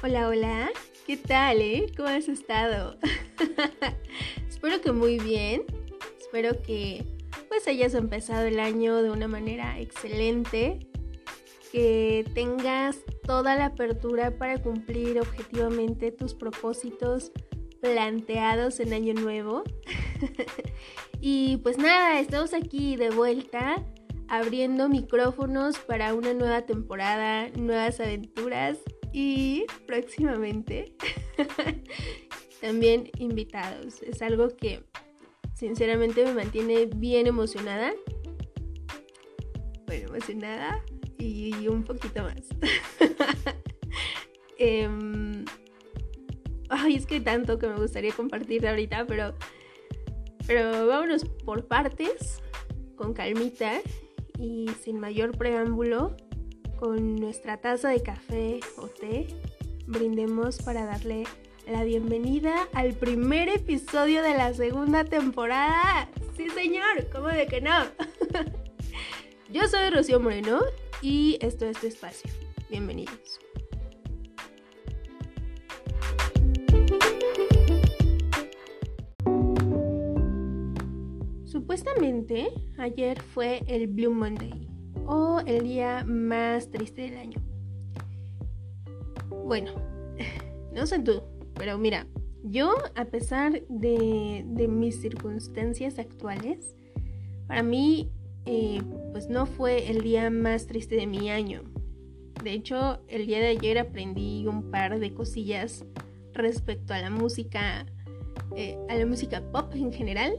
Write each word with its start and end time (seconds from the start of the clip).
Hola, 0.00 0.28
hola, 0.28 0.70
¿qué 1.08 1.16
tal, 1.16 1.60
eh? 1.60 1.86
¿Cómo 1.96 2.08
has 2.08 2.28
estado? 2.28 2.96
Espero 4.48 4.80
que 4.80 4.92
muy 4.92 5.18
bien. 5.18 5.64
Espero 6.20 6.62
que 6.62 7.04
pues 7.48 7.66
hayas 7.66 7.94
empezado 7.94 8.46
el 8.46 8.60
año 8.60 9.02
de 9.02 9.10
una 9.10 9.26
manera 9.26 9.80
excelente. 9.80 10.86
Que 11.72 12.24
tengas 12.32 12.98
toda 13.24 13.56
la 13.56 13.66
apertura 13.66 14.38
para 14.38 14.62
cumplir 14.62 15.18
objetivamente 15.18 16.12
tus 16.12 16.32
propósitos 16.32 17.32
planteados 17.80 18.78
en 18.78 18.92
año 18.92 19.14
nuevo. 19.14 19.64
y 21.20 21.56
pues 21.56 21.76
nada, 21.76 22.20
estamos 22.20 22.54
aquí 22.54 22.94
de 22.94 23.10
vuelta 23.10 23.84
abriendo 24.28 24.88
micrófonos 24.88 25.76
para 25.80 26.14
una 26.14 26.34
nueva 26.34 26.62
temporada, 26.66 27.48
nuevas 27.56 27.98
aventuras 27.98 28.78
y 29.12 29.64
próximamente 29.86 30.92
también 32.60 33.10
invitados. 33.18 34.02
Es 34.02 34.22
algo 34.22 34.48
que 34.56 34.84
sinceramente 35.54 36.24
me 36.24 36.34
mantiene 36.34 36.86
bien 36.86 37.26
emocionada. 37.26 37.92
Bueno, 39.86 40.08
emocionada 40.08 40.82
y 41.18 41.66
un 41.68 41.84
poquito 41.84 42.22
más. 42.22 42.46
Em, 44.60 45.44
ay, 46.68 46.96
es 46.96 47.06
que 47.06 47.20
tanto 47.20 47.60
que 47.60 47.68
me 47.68 47.76
gustaría 47.76 48.12
compartir 48.12 48.66
ahorita, 48.66 49.06
pero, 49.06 49.34
pero 50.48 50.86
vámonos 50.88 51.24
por 51.24 51.66
partes, 51.66 52.42
con 52.96 53.14
calmita 53.14 53.80
y 54.36 54.66
sin 54.82 54.98
mayor 54.98 55.38
preámbulo 55.38 56.16
con 56.78 57.16
nuestra 57.16 57.56
taza 57.56 57.88
de 57.88 58.02
café 58.02 58.60
o 58.76 58.86
té, 58.86 59.26
brindemos 59.86 60.62
para 60.62 60.84
darle 60.84 61.24
la 61.66 61.82
bienvenida 61.82 62.68
al 62.72 62.94
primer 62.94 63.48
episodio 63.48 64.22
de 64.22 64.34
la 64.34 64.54
segunda 64.54 65.04
temporada. 65.04 66.08
Sí, 66.36 66.48
señor, 66.50 67.08
¿cómo 67.12 67.28
de 67.28 67.46
que 67.46 67.60
no? 67.60 67.72
Yo 69.52 69.66
soy 69.66 69.90
Rocío 69.90 70.20
Moreno 70.20 70.60
y 71.02 71.38
esto 71.40 71.66
es 71.66 71.80
tu 71.80 71.86
espacio. 71.88 72.30
Bienvenidos. 72.70 73.40
Supuestamente 81.44 82.50
ayer 82.78 83.20
fue 83.20 83.62
el 83.66 83.88
Blue 83.88 84.12
Monday 84.12 84.67
o 85.08 85.40
el 85.46 85.64
día 85.64 86.04
más 86.04 86.70
triste 86.70 87.02
del 87.02 87.16
año. 87.16 87.40
Bueno, 89.46 89.72
no 90.74 90.86
sé 90.86 90.98
tú, 90.98 91.22
pero 91.54 91.78
mira, 91.78 92.06
yo 92.44 92.74
a 92.94 93.06
pesar 93.06 93.62
de, 93.68 94.44
mis 94.68 95.00
circunstancias 95.00 95.98
actuales, 95.98 96.76
para 97.46 97.62
mí 97.62 98.10
eh, 98.44 98.82
pues 99.12 99.28
no 99.28 99.46
fue 99.46 99.90
el 99.90 100.02
día 100.02 100.28
más 100.30 100.66
triste 100.66 100.96
de 100.96 101.06
mi 101.06 101.30
año. 101.30 101.62
De 102.44 102.52
hecho, 102.52 103.02
el 103.08 103.26
día 103.26 103.38
de 103.38 103.48
ayer 103.48 103.78
aprendí 103.78 104.46
un 104.46 104.70
par 104.70 105.00
de 105.00 105.14
cosillas 105.14 105.84
respecto 106.34 106.92
a 106.92 107.00
la 107.00 107.10
música, 107.10 107.86
eh, 108.56 108.78
a 108.88 108.94
la 108.94 109.06
música 109.06 109.42
pop 109.52 109.72
en 109.74 109.92
general. 109.92 110.32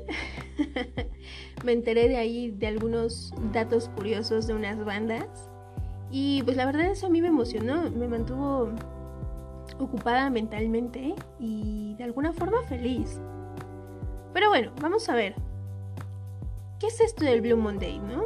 me 1.63 1.73
enteré 1.73 2.07
de 2.07 2.17
ahí 2.17 2.51
de 2.51 2.67
algunos 2.67 3.33
datos 3.53 3.89
curiosos 3.89 4.47
de 4.47 4.53
unas 4.53 4.83
bandas. 4.83 5.49
Y 6.11 6.41
pues 6.43 6.57
la 6.57 6.65
verdad 6.65 6.85
eso 6.87 7.07
a 7.07 7.09
mí 7.09 7.21
me 7.21 7.27
emocionó, 7.27 7.89
me 7.91 8.07
mantuvo 8.07 8.69
ocupada 9.79 10.29
mentalmente 10.29 11.13
y 11.39 11.95
de 11.95 12.03
alguna 12.03 12.33
forma 12.33 12.61
feliz. 12.63 13.19
Pero 14.33 14.49
bueno, 14.49 14.71
vamos 14.81 15.07
a 15.09 15.15
ver. 15.15 15.35
¿Qué 16.79 16.87
es 16.87 16.99
esto 17.01 17.25
del 17.25 17.41
Blue 17.41 17.57
Monday, 17.57 17.99
no? 17.99 18.25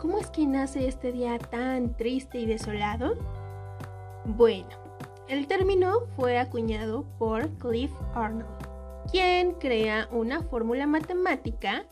¿Cómo 0.00 0.18
es 0.18 0.30
que 0.30 0.46
nace 0.46 0.86
este 0.86 1.12
día 1.12 1.38
tan 1.38 1.96
triste 1.96 2.38
y 2.38 2.46
desolado? 2.46 3.14
Bueno, 4.24 4.68
el 5.28 5.46
término 5.46 6.06
fue 6.16 6.38
acuñado 6.38 7.04
por 7.18 7.48
Cliff 7.58 7.92
Arnold 8.14 8.61
quien 9.10 9.52
crea 9.52 10.08
una 10.10 10.42
fórmula 10.42 10.86
matemática 10.86 11.86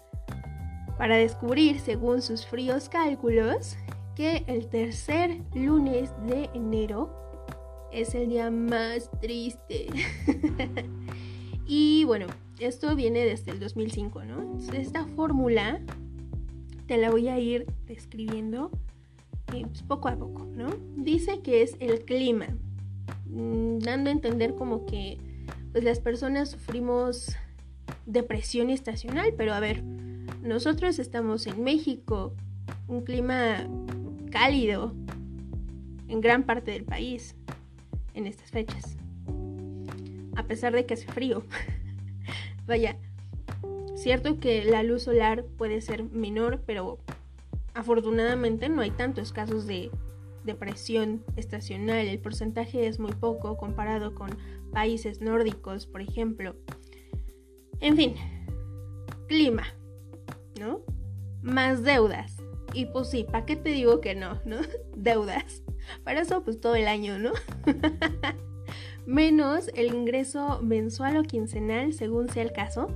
para 0.98 1.16
descubrir, 1.16 1.80
según 1.80 2.20
sus 2.20 2.46
fríos 2.46 2.88
cálculos, 2.88 3.76
que 4.14 4.44
el 4.46 4.68
tercer 4.68 5.40
lunes 5.54 6.12
de 6.26 6.50
enero 6.54 7.10
es 7.90 8.14
el 8.14 8.28
día 8.28 8.50
más 8.50 9.10
triste. 9.20 9.86
y 11.66 12.04
bueno, 12.04 12.26
esto 12.58 12.94
viene 12.94 13.24
desde 13.24 13.52
el 13.52 13.60
2005, 13.60 14.24
¿no? 14.24 14.58
esta 14.74 15.06
fórmula 15.06 15.80
te 16.86 16.98
la 16.98 17.10
voy 17.10 17.28
a 17.28 17.38
ir 17.38 17.66
describiendo 17.86 18.70
eh, 19.54 19.64
pues, 19.66 19.82
poco 19.82 20.08
a 20.08 20.16
poco, 20.16 20.44
¿no? 20.44 20.68
Dice 20.96 21.40
que 21.40 21.62
es 21.62 21.76
el 21.80 22.04
clima, 22.04 22.48
mm, 23.26 23.78
dando 23.78 24.10
a 24.10 24.12
entender 24.12 24.54
como 24.54 24.86
que 24.86 25.16
pues 25.72 25.84
las 25.84 26.00
personas 26.00 26.50
sufrimos 26.50 27.36
depresión 28.06 28.70
estacional, 28.70 29.34
pero 29.36 29.52
a 29.52 29.60
ver, 29.60 29.82
nosotros 30.42 30.98
estamos 30.98 31.46
en 31.46 31.62
México, 31.62 32.34
un 32.88 33.02
clima 33.02 33.68
cálido 34.30 34.94
en 36.08 36.20
gran 36.20 36.44
parte 36.44 36.72
del 36.72 36.84
país 36.84 37.36
en 38.14 38.26
estas 38.26 38.50
fechas, 38.50 38.96
a 40.34 40.44
pesar 40.44 40.72
de 40.72 40.86
que 40.86 40.94
hace 40.94 41.06
frío. 41.06 41.44
Vaya, 42.66 42.96
cierto 43.94 44.38
que 44.40 44.64
la 44.64 44.82
luz 44.82 45.02
solar 45.04 45.44
puede 45.56 45.80
ser 45.80 46.04
menor, 46.04 46.62
pero 46.66 46.98
afortunadamente 47.74 48.68
no 48.68 48.82
hay 48.82 48.90
tantos 48.90 49.32
casos 49.32 49.66
de 49.66 49.90
depresión 50.44 51.22
estacional. 51.36 52.06
El 52.06 52.18
porcentaje 52.18 52.86
es 52.86 52.98
muy 52.98 53.12
poco 53.12 53.56
comparado 53.56 54.14
con 54.14 54.30
países 54.72 55.20
nórdicos, 55.20 55.86
por 55.86 56.00
ejemplo. 56.00 56.56
En 57.80 57.96
fin, 57.96 58.14
clima, 59.28 59.64
¿no? 60.58 60.82
Más 61.42 61.82
deudas. 61.82 62.36
Y 62.72 62.86
pues 62.86 63.10
sí, 63.10 63.24
¿para 63.24 63.46
qué 63.46 63.56
te 63.56 63.70
digo 63.70 64.00
que 64.00 64.14
no, 64.14 64.40
no? 64.44 64.58
Deudas. 64.96 65.62
Para 66.04 66.20
eso 66.20 66.42
pues 66.44 66.60
todo 66.60 66.74
el 66.76 66.86
año, 66.86 67.18
¿no? 67.18 67.32
Menos 69.06 69.70
el 69.74 69.94
ingreso 69.94 70.60
mensual 70.62 71.16
o 71.16 71.22
quincenal, 71.22 71.92
según 71.92 72.28
sea 72.28 72.42
el 72.42 72.52
caso. 72.52 72.88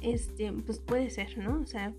Este, 0.00 0.52
pues 0.52 0.78
puede 0.78 1.10
ser, 1.10 1.36
¿no? 1.38 1.60
O 1.60 1.66
sea, 1.66 1.92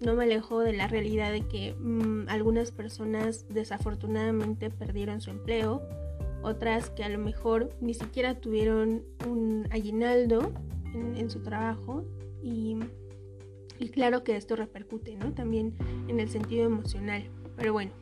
no 0.00 0.14
me 0.14 0.24
alejo 0.24 0.60
de 0.60 0.72
la 0.72 0.88
realidad 0.88 1.30
de 1.30 1.46
que 1.46 1.74
mm, 1.78 2.28
algunas 2.28 2.72
personas 2.72 3.46
desafortunadamente 3.48 4.70
perdieron 4.70 5.20
su 5.20 5.30
empleo 5.30 5.82
otras 6.42 6.90
que 6.90 7.04
a 7.04 7.08
lo 7.08 7.18
mejor 7.18 7.70
ni 7.80 7.94
siquiera 7.94 8.40
tuvieron 8.40 9.02
un 9.28 9.66
aguinaldo 9.70 10.52
en, 10.94 11.30
su 11.30 11.40
trabajo 11.40 12.04
y, 12.42 12.76
claro 13.92 14.22
que 14.24 14.36
esto 14.36 14.56
repercute, 14.56 15.16
¿no? 15.16 15.32
También 15.32 15.74
en 16.08 16.20
el 16.20 16.28
sentido 16.28 16.66
emocional. 16.66 17.24
Pero 17.56 17.72
bueno, 17.72 17.92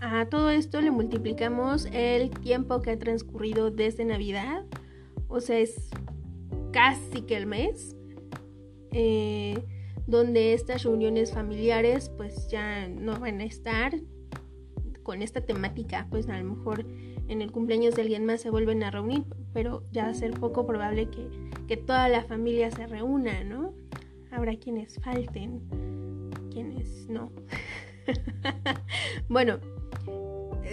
a 0.00 0.26
todo 0.26 0.50
esto 0.50 0.80
le 0.80 0.90
multiplicamos 0.90 1.86
el 1.92 2.30
tiempo 2.30 2.80
que 2.82 2.90
ha 2.90 2.98
transcurrido 2.98 3.70
desde 3.70 4.04
Navidad, 4.04 4.64
o 5.28 5.40
sea, 5.40 5.58
es 5.58 5.90
casi 6.72 7.22
que 7.22 7.36
el 7.36 7.46
mes, 7.46 7.96
eh, 8.92 9.64
donde 10.06 10.52
estas 10.52 10.82
reuniones 10.82 11.32
familiares 11.32 12.10
pues 12.16 12.48
ya 12.48 12.88
no 12.88 13.18
van 13.18 13.40
a 13.40 13.44
estar 13.44 13.94
con 15.02 15.22
esta 15.22 15.40
temática, 15.40 16.06
pues 16.10 16.28
a 16.28 16.38
lo 16.38 16.56
mejor 16.56 16.84
en 17.28 17.42
el 17.42 17.52
cumpleaños 17.52 17.94
de 17.94 18.02
alguien 18.02 18.26
más 18.26 18.40
se 18.40 18.50
vuelven 18.50 18.82
a 18.82 18.90
reunir, 18.90 19.24
pero 19.52 19.82
ya 19.92 20.04
va 20.04 20.10
a 20.10 20.14
ser 20.14 20.32
poco 20.32 20.66
probable 20.66 21.08
que, 21.08 21.28
que 21.66 21.76
toda 21.76 22.08
la 22.08 22.24
familia 22.24 22.70
se 22.70 22.86
reúna, 22.86 23.44
¿no? 23.44 23.74
Habrá 24.30 24.56
quienes 24.56 24.96
falten, 25.02 25.62
quienes 26.50 27.08
no. 27.08 27.30
bueno, 29.28 29.60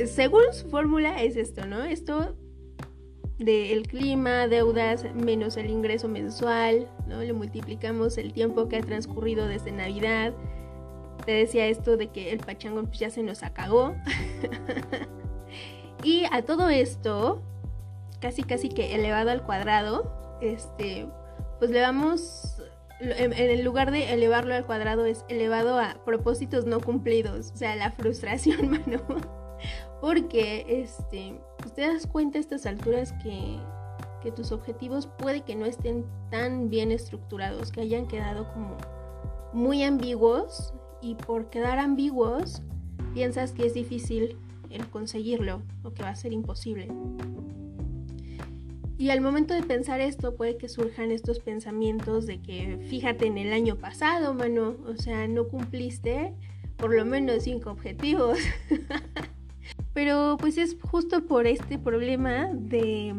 según 0.05 0.43
su 0.51 0.69
fórmula 0.69 1.21
es 1.21 1.35
esto, 1.37 1.65
¿no? 1.65 1.83
Esto 1.83 2.35
del 3.37 3.87
clima, 3.87 4.47
deudas, 4.47 5.05
menos 5.15 5.57
el 5.57 5.69
ingreso 5.69 6.07
mensual, 6.07 6.87
¿no? 7.07 7.21
Le 7.21 7.33
multiplicamos 7.33 8.17
el 8.17 8.33
tiempo 8.33 8.67
que 8.67 8.77
ha 8.77 8.81
transcurrido 8.81 9.47
desde 9.47 9.71
Navidad. 9.71 10.33
Te 11.25 11.31
decía 11.33 11.67
esto 11.67 11.97
de 11.97 12.07
que 12.07 12.31
el 12.31 12.39
pachangón 12.39 12.87
pues, 12.87 12.99
ya 12.99 13.09
se 13.09 13.23
nos 13.23 13.43
acabó. 13.43 13.95
Y 16.03 16.25
a 16.31 16.41
todo 16.43 16.69
esto, 16.69 17.41
casi 18.19 18.43
casi 18.43 18.69
que 18.69 18.95
elevado 18.95 19.29
al 19.29 19.43
cuadrado, 19.43 20.39
este, 20.41 21.07
pues 21.59 21.71
le 21.71 21.81
vamos, 21.81 22.61
en, 22.99 23.63
lugar 23.63 23.91
de 23.91 24.13
elevarlo 24.13 24.53
al 24.53 24.65
cuadrado 24.65 25.05
es 25.05 25.25
elevado 25.29 25.79
a 25.79 25.95
propósitos 26.05 26.65
no 26.65 26.79
cumplidos, 26.79 27.51
o 27.53 27.57
sea, 27.57 27.75
la 27.75 27.91
frustración, 27.91 28.69
mano. 28.71 29.01
Porque, 29.99 30.65
este, 30.67 31.39
pues, 31.57 31.73
te 31.73 31.81
das 31.81 32.07
cuenta 32.07 32.39
a 32.39 32.41
estas 32.41 32.65
alturas 32.65 33.13
que, 33.23 33.59
que 34.23 34.31
tus 34.31 34.51
objetivos 34.51 35.05
puede 35.05 35.41
que 35.41 35.55
no 35.55 35.65
estén 35.65 36.05
tan 36.31 36.69
bien 36.69 36.91
estructurados, 36.91 37.71
que 37.71 37.81
hayan 37.81 38.07
quedado 38.07 38.51
como 38.53 38.77
muy 39.53 39.83
ambiguos 39.83 40.73
y 41.01 41.15
por 41.15 41.49
quedar 41.49 41.77
ambiguos 41.77 42.61
piensas 43.13 43.51
que 43.51 43.65
es 43.65 43.73
difícil 43.73 44.37
el 44.71 44.87
conseguirlo 44.87 45.61
o 45.83 45.91
que 45.93 46.03
va 46.03 46.09
a 46.09 46.15
ser 46.15 46.33
imposible. 46.33 46.87
Y 49.01 49.09
al 49.09 49.19
momento 49.19 49.55
de 49.55 49.63
pensar 49.63 49.99
esto 49.99 50.35
puede 50.35 50.57
que 50.57 50.69
surjan 50.69 51.11
estos 51.11 51.39
pensamientos 51.39 52.27
de 52.27 52.39
que 52.39 52.77
fíjate 52.87 53.25
en 53.25 53.39
el 53.39 53.51
año 53.51 53.77
pasado, 53.77 54.35
mano, 54.35 54.75
o 54.85 54.95
sea, 54.95 55.27
no 55.27 55.47
cumpliste 55.47 56.35
por 56.77 56.95
lo 56.95 57.03
menos 57.03 57.41
cinco 57.41 57.71
objetivos. 57.71 58.37
Pero 59.93 60.37
pues 60.39 60.59
es 60.59 60.77
justo 60.79 61.25
por 61.25 61.47
este 61.47 61.79
problema 61.79 62.51
de, 62.53 63.13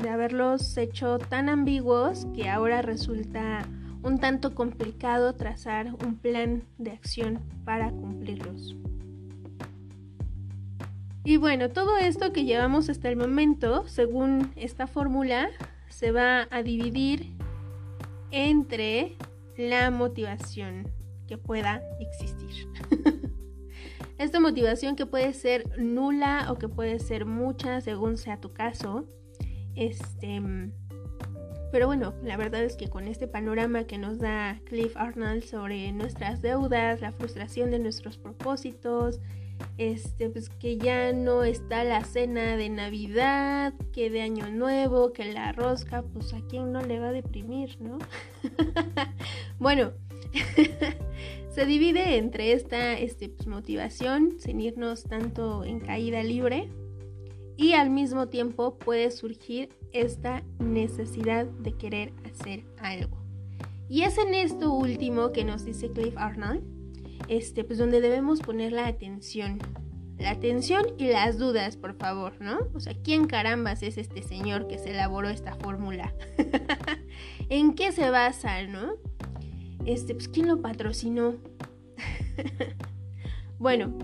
de 0.00 0.08
haberlos 0.08 0.76
hecho 0.76 1.18
tan 1.18 1.48
ambiguos 1.48 2.26
que 2.34 2.48
ahora 2.48 2.80
resulta 2.80 3.66
un 4.04 4.18
tanto 4.18 4.54
complicado 4.54 5.34
trazar 5.34 5.94
un 6.04 6.16
plan 6.16 6.62
de 6.78 6.92
acción 6.92 7.40
para 7.64 7.90
cumplirlos. 7.90 8.76
Y 11.24 11.36
bueno, 11.36 11.70
todo 11.70 11.98
esto 11.98 12.32
que 12.32 12.44
llevamos 12.44 12.88
hasta 12.88 13.08
el 13.08 13.16
momento, 13.16 13.86
según 13.86 14.52
esta 14.56 14.86
fórmula, 14.86 15.50
se 15.88 16.10
va 16.10 16.48
a 16.50 16.62
dividir 16.62 17.32
entre 18.32 19.16
la 19.56 19.90
motivación 19.90 20.90
que 21.28 21.38
pueda 21.38 21.82
existir. 22.00 22.68
Esta 24.18 24.40
motivación 24.40 24.94
que 24.96 25.06
puede 25.06 25.32
ser 25.32 25.78
nula 25.78 26.46
o 26.50 26.56
que 26.56 26.68
puede 26.68 26.98
ser 26.98 27.24
mucha 27.24 27.80
según 27.80 28.16
sea 28.18 28.40
tu 28.40 28.52
caso. 28.52 29.06
Este, 29.74 30.40
pero 31.72 31.86
bueno, 31.86 32.14
la 32.22 32.36
verdad 32.36 32.62
es 32.62 32.76
que 32.76 32.88
con 32.88 33.08
este 33.08 33.26
panorama 33.26 33.84
que 33.84 33.98
nos 33.98 34.18
da 34.18 34.60
Cliff 34.64 34.96
Arnold 34.96 35.42
sobre 35.44 35.90
nuestras 35.92 36.42
deudas, 36.42 37.00
la 37.00 37.12
frustración 37.12 37.70
de 37.70 37.78
nuestros 37.78 38.18
propósitos, 38.18 39.20
este, 39.78 40.28
pues 40.30 40.48
que 40.48 40.78
ya 40.78 41.12
no 41.12 41.44
está 41.44 41.84
la 41.84 42.04
cena 42.04 42.56
de 42.56 42.68
Navidad, 42.68 43.74
que 43.92 44.10
de 44.10 44.22
Año 44.22 44.50
Nuevo, 44.50 45.12
que 45.12 45.32
la 45.32 45.52
rosca, 45.52 46.02
pues 46.02 46.32
a 46.34 46.40
quién 46.48 46.72
no 46.72 46.82
le 46.82 46.98
va 46.98 47.08
a 47.08 47.12
deprimir, 47.12 47.80
¿no? 47.80 47.98
bueno, 49.58 49.92
se 51.50 51.66
divide 51.66 52.16
entre 52.16 52.52
esta 52.52 52.98
este, 52.98 53.28
pues, 53.28 53.46
motivación, 53.46 54.36
sin 54.38 54.60
irnos 54.60 55.04
tanto 55.04 55.64
en 55.64 55.80
caída 55.80 56.22
libre, 56.22 56.68
y 57.56 57.72
al 57.72 57.90
mismo 57.90 58.28
tiempo 58.28 58.78
puede 58.78 59.10
surgir 59.10 59.70
esta 59.92 60.42
necesidad 60.58 61.46
de 61.46 61.72
querer 61.72 62.12
hacer 62.24 62.64
algo. 62.78 63.18
Y 63.88 64.02
es 64.02 64.16
en 64.16 64.34
esto 64.34 64.72
último 64.72 65.32
que 65.32 65.44
nos 65.44 65.64
dice 65.64 65.90
Cliff 65.92 66.14
Arnold, 66.16 66.62
este, 67.32 67.64
pues 67.64 67.78
donde 67.78 68.02
debemos 68.02 68.40
poner 68.40 68.72
la 68.72 68.86
atención. 68.86 69.58
La 70.18 70.32
atención 70.32 70.84
y 70.98 71.08
las 71.08 71.38
dudas, 71.38 71.78
por 71.78 71.94
favor, 71.94 72.34
¿no? 72.40 72.58
O 72.74 72.80
sea, 72.80 72.94
¿quién 73.02 73.26
carambas 73.26 73.82
es 73.82 73.96
este 73.96 74.22
señor 74.22 74.68
que 74.68 74.78
se 74.78 74.90
elaboró 74.90 75.30
esta 75.30 75.54
fórmula? 75.54 76.14
¿En 77.48 77.74
qué 77.74 77.90
se 77.90 78.10
basa, 78.10 78.62
no? 78.66 78.96
Este, 79.86 80.14
pues, 80.14 80.28
¿quién 80.28 80.46
lo 80.46 80.60
patrocinó? 80.60 81.36
bueno, 83.58 83.96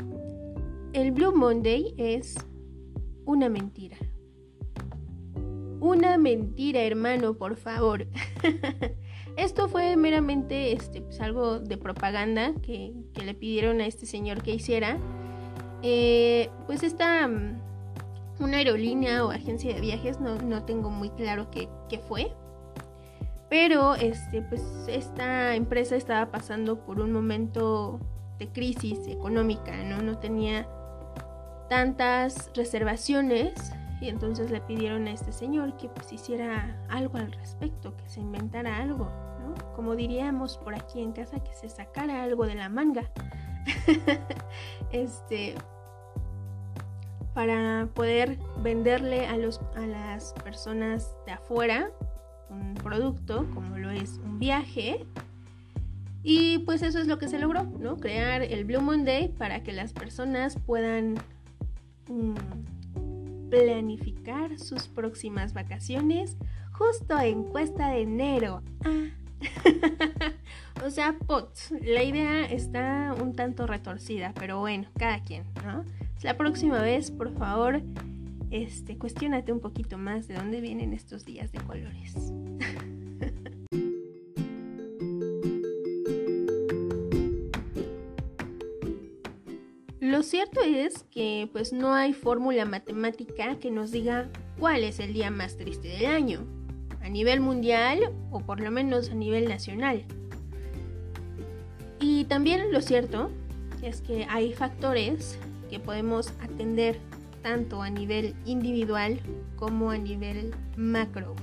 el 0.95 1.13
Blue 1.13 1.37
Monday 1.37 1.95
es 1.99 2.35
una 3.27 3.51
mentira. 3.51 3.99
Una 5.81 6.17
mentira, 6.17 6.81
hermano, 6.81 7.35
por 7.35 7.57
favor. 7.57 8.07
Esto 9.39 9.69
fue 9.69 9.95
meramente 9.95 10.73
este, 10.73 11.01
pues, 11.01 11.21
algo 11.21 11.61
de 11.61 11.77
propaganda 11.77 12.55
que, 12.61 12.93
le 13.15 13.35
pidieron 13.35 13.81
a 13.81 13.87
este 13.87 14.05
señor 14.05 14.43
que 14.43 14.53
hiciera. 14.53 14.99
Eh, 15.83 16.51
pues 16.67 16.83
esta, 16.83 17.29
mm, 17.29 17.61
una 18.41 18.57
aerolínea 18.57 19.25
o 19.25 19.31
agencia 19.31 19.73
de 19.73 19.81
viajes, 19.81 20.19
no, 20.21 20.65
tengo 20.65 20.91
muy 20.91 21.11
claro 21.11 21.53
qué, 21.53 21.69
fue. 22.09 22.33
Pero 23.49 23.95
este, 23.95 24.43
pues 24.43 24.61
esta 24.89 25.55
empresa 25.55 25.95
estaba 25.95 26.33
pasando 26.33 26.85
por 26.85 27.01
un 27.01 27.13
momento 27.13 28.01
de 28.41 28.49
crisis 28.49 29.07
económica, 29.07 29.85
¿no? 29.85 30.03
No 30.03 30.19
tenía 30.19 30.69
tantas 31.69 32.51
reservaciones 32.57 33.55
y 34.01 34.09
entonces 34.09 34.51
le 34.51 34.61
pidieron 34.61 35.07
a 35.07 35.13
este 35.13 35.31
señor 35.31 35.77
que 35.77 35.89
pues 35.89 36.13
hiciera 36.13 36.77
algo 36.89 37.19
al 37.19 37.31
respecto, 37.31 37.97
que 37.97 38.09
se 38.09 38.21
inventara 38.21 38.79
algo 38.79 39.28
como 39.75 39.97
diríamos 39.97 40.59
por 40.59 40.75
aquí 40.75 41.01
en 41.01 41.13
casa, 41.13 41.41
que 41.41 41.55
se 41.55 41.69
sacara 41.69 42.23
algo 42.23 42.47
de 42.47 42.55
la 42.55 42.69
manga. 42.69 43.11
este 44.93 45.55
para 47.35 47.89
poder 47.95 48.37
venderle 48.63 49.27
a, 49.27 49.37
los, 49.37 49.61
a 49.77 49.87
las 49.87 50.33
personas 50.45 51.15
de 51.25 51.33
afuera 51.33 51.91
un 52.51 52.75
producto 52.75 53.47
como 53.55 53.79
lo 53.79 53.91
es 53.91 54.19
un 54.25 54.39
viaje 54.39 55.07
y 56.23 56.59
pues 56.61 56.83
eso 56.83 56.99
es 56.99 57.07
lo 57.07 57.19
que 57.19 57.29
se 57.29 57.39
logró, 57.39 57.63
¿no? 57.63 57.97
Crear 57.97 58.43
el 58.43 58.65
Blue 58.65 58.81
Monday 58.81 59.29
para 59.29 59.63
que 59.63 59.73
las 59.73 59.93
personas 59.93 60.59
puedan 60.67 61.15
mm, 62.09 63.49
planificar 63.51 64.59
sus 64.59 64.89
próximas 64.89 65.55
vacaciones 65.55 66.37
justo 66.73 67.19
en 67.21 67.45
cuesta 67.45 67.91
de 67.91 68.03
enero. 68.03 68.63
Ah, 68.85 69.07
o 70.85 70.91
sea, 70.91 71.17
pots, 71.27 71.73
la 71.83 72.03
idea 72.03 72.45
está 72.45 73.15
un 73.21 73.35
tanto 73.35 73.67
retorcida, 73.67 74.33
pero 74.35 74.59
bueno, 74.61 74.89
cada 74.99 75.23
quien, 75.23 75.45
¿no? 75.65 75.85
La 76.23 76.37
próxima 76.37 76.81
vez, 76.83 77.11
por 77.11 77.33
favor, 77.37 77.81
este, 78.51 78.99
cuestionate 78.99 79.53
un 79.53 79.61
poquito 79.61 79.99
más 79.99 80.27
de 80.27 80.35
dónde 80.35 80.61
vienen 80.61 80.93
estos 80.93 81.25
días 81.25 81.53
de 81.53 81.61
colores. 81.61 82.15
Lo 90.01 90.23
cierto 90.23 90.61
es 90.63 91.05
que 91.11 91.49
pues 91.53 91.73
no 91.73 91.95
hay 91.95 92.13
fórmula 92.15 92.65
matemática 92.65 93.59
que 93.59 93.71
nos 93.71 93.93
diga 93.93 94.31
cuál 94.59 94.83
es 94.83 94.99
el 95.01 95.13
día 95.13 95.31
más 95.31 95.57
triste 95.57 95.89
del 95.89 96.07
año 96.07 96.58
a 97.09 97.11
nivel 97.11 97.41
mundial 97.41 98.13
o 98.31 98.41
por 98.41 98.61
lo 98.61 98.71
menos 98.71 99.09
a 99.09 99.15
nivel 99.15 99.49
nacional. 99.49 100.05
Y 101.99 102.25
también 102.25 102.71
lo 102.71 102.83
cierto 102.83 103.31
es 103.83 104.03
que 104.03 104.27
hay 104.29 104.53
factores 104.53 105.39
que 105.71 105.81
podemos 105.81 106.35
atender 106.43 106.99
tanto 107.43 107.81
a 107.81 107.89
nivel 107.89 108.35
individual 108.45 109.21
como 109.57 109.91
a 109.91 109.97
nivel 109.97 110.55
macro. 110.77 111.35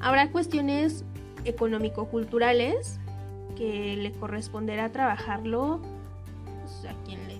Habrá 0.00 0.30
cuestiones 0.30 1.02
económico-culturales 1.46 2.98
que 3.56 3.96
le 3.96 4.12
corresponderá 4.12 4.90
trabajarlo 4.90 5.80
pues, 6.44 6.92
a 6.92 7.04
quien 7.04 7.20
le, 7.26 7.36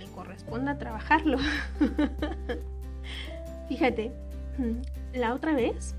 le 0.00 0.10
corresponda 0.12 0.78
trabajarlo. 0.78 1.36
Fíjate, 3.68 4.12
la 5.12 5.34
otra 5.34 5.54
vez 5.54 5.96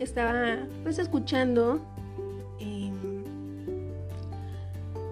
estaba 0.00 0.58
pues 0.82 0.98
escuchando 0.98 1.80
em, 2.60 2.94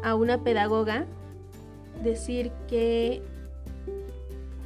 a 0.03 0.15
una 0.15 0.43
pedagoga 0.43 1.07
decir 2.03 2.51
que 2.69 3.23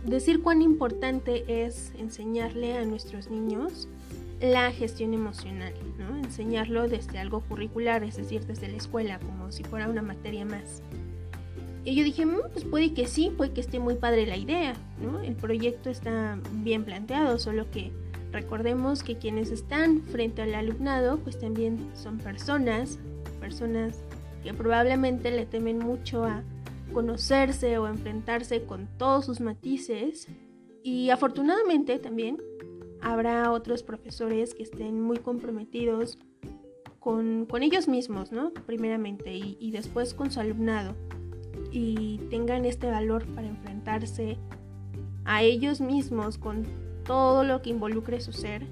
decir 0.04 0.42
cuán 0.42 0.62
importante 0.62 1.64
es 1.64 1.92
enseñarle 1.98 2.76
a 2.76 2.84
nuestros 2.84 3.30
niños 3.30 3.88
la 4.40 4.72
gestión 4.72 5.12
emocional, 5.12 5.74
¿no? 5.98 6.16
enseñarlo 6.16 6.88
desde 6.88 7.18
algo 7.18 7.40
curricular, 7.40 8.02
es 8.04 8.16
decir, 8.16 8.46
desde 8.46 8.68
la 8.68 8.78
escuela, 8.78 9.18
como 9.18 9.52
si 9.52 9.62
fuera 9.64 9.88
una 9.88 10.00
materia 10.00 10.46
más. 10.46 10.82
Y 11.84 11.94
yo 11.94 12.04
dije, 12.04 12.24
mm, 12.24 12.40
pues 12.52 12.64
puede 12.64 12.94
que 12.94 13.06
sí, 13.06 13.32
puede 13.36 13.52
que 13.52 13.60
esté 13.60 13.78
muy 13.78 13.96
padre 13.96 14.26
la 14.26 14.36
idea, 14.36 14.74
¿no? 15.02 15.20
El 15.20 15.34
proyecto 15.34 15.90
está 15.90 16.38
bien 16.52 16.84
planteado, 16.84 17.38
solo 17.38 17.70
que 17.70 17.92
Recordemos 18.32 19.02
que 19.02 19.16
quienes 19.16 19.50
están 19.50 20.02
frente 20.02 20.42
al 20.42 20.54
alumnado 20.54 21.18
pues 21.18 21.38
también 21.38 21.90
son 21.94 22.18
personas, 22.18 22.98
personas 23.40 24.04
que 24.42 24.54
probablemente 24.54 25.30
le 25.30 25.46
temen 25.46 25.78
mucho 25.78 26.24
a 26.24 26.42
conocerse 26.92 27.78
o 27.78 27.88
enfrentarse 27.88 28.62
con 28.62 28.88
todos 28.98 29.26
sus 29.26 29.40
matices 29.40 30.28
y 30.82 31.10
afortunadamente 31.10 31.98
también 31.98 32.38
habrá 33.00 33.50
otros 33.50 33.82
profesores 33.82 34.54
que 34.54 34.62
estén 34.62 35.00
muy 35.00 35.18
comprometidos 35.18 36.18
con, 36.98 37.46
ellos 37.60 37.88
mismos, 37.88 38.30
¿no? 38.30 38.52
Primeramente 38.52 39.34
y, 39.34 39.56
y 39.58 39.70
después 39.70 40.14
con 40.14 40.30
su 40.30 40.40
alumnado 40.40 40.94
y 41.72 42.18
tengan 42.30 42.64
este 42.64 42.90
valor 42.90 43.24
para 43.34 43.48
enfrentarse 43.48 44.38
a 45.24 45.42
ellos 45.42 45.80
mismos 45.80 46.38
con 46.38 46.66
todo 47.04 47.44
lo 47.44 47.62
que 47.62 47.70
involucre 47.70 48.20
su 48.20 48.32
ser 48.32 48.62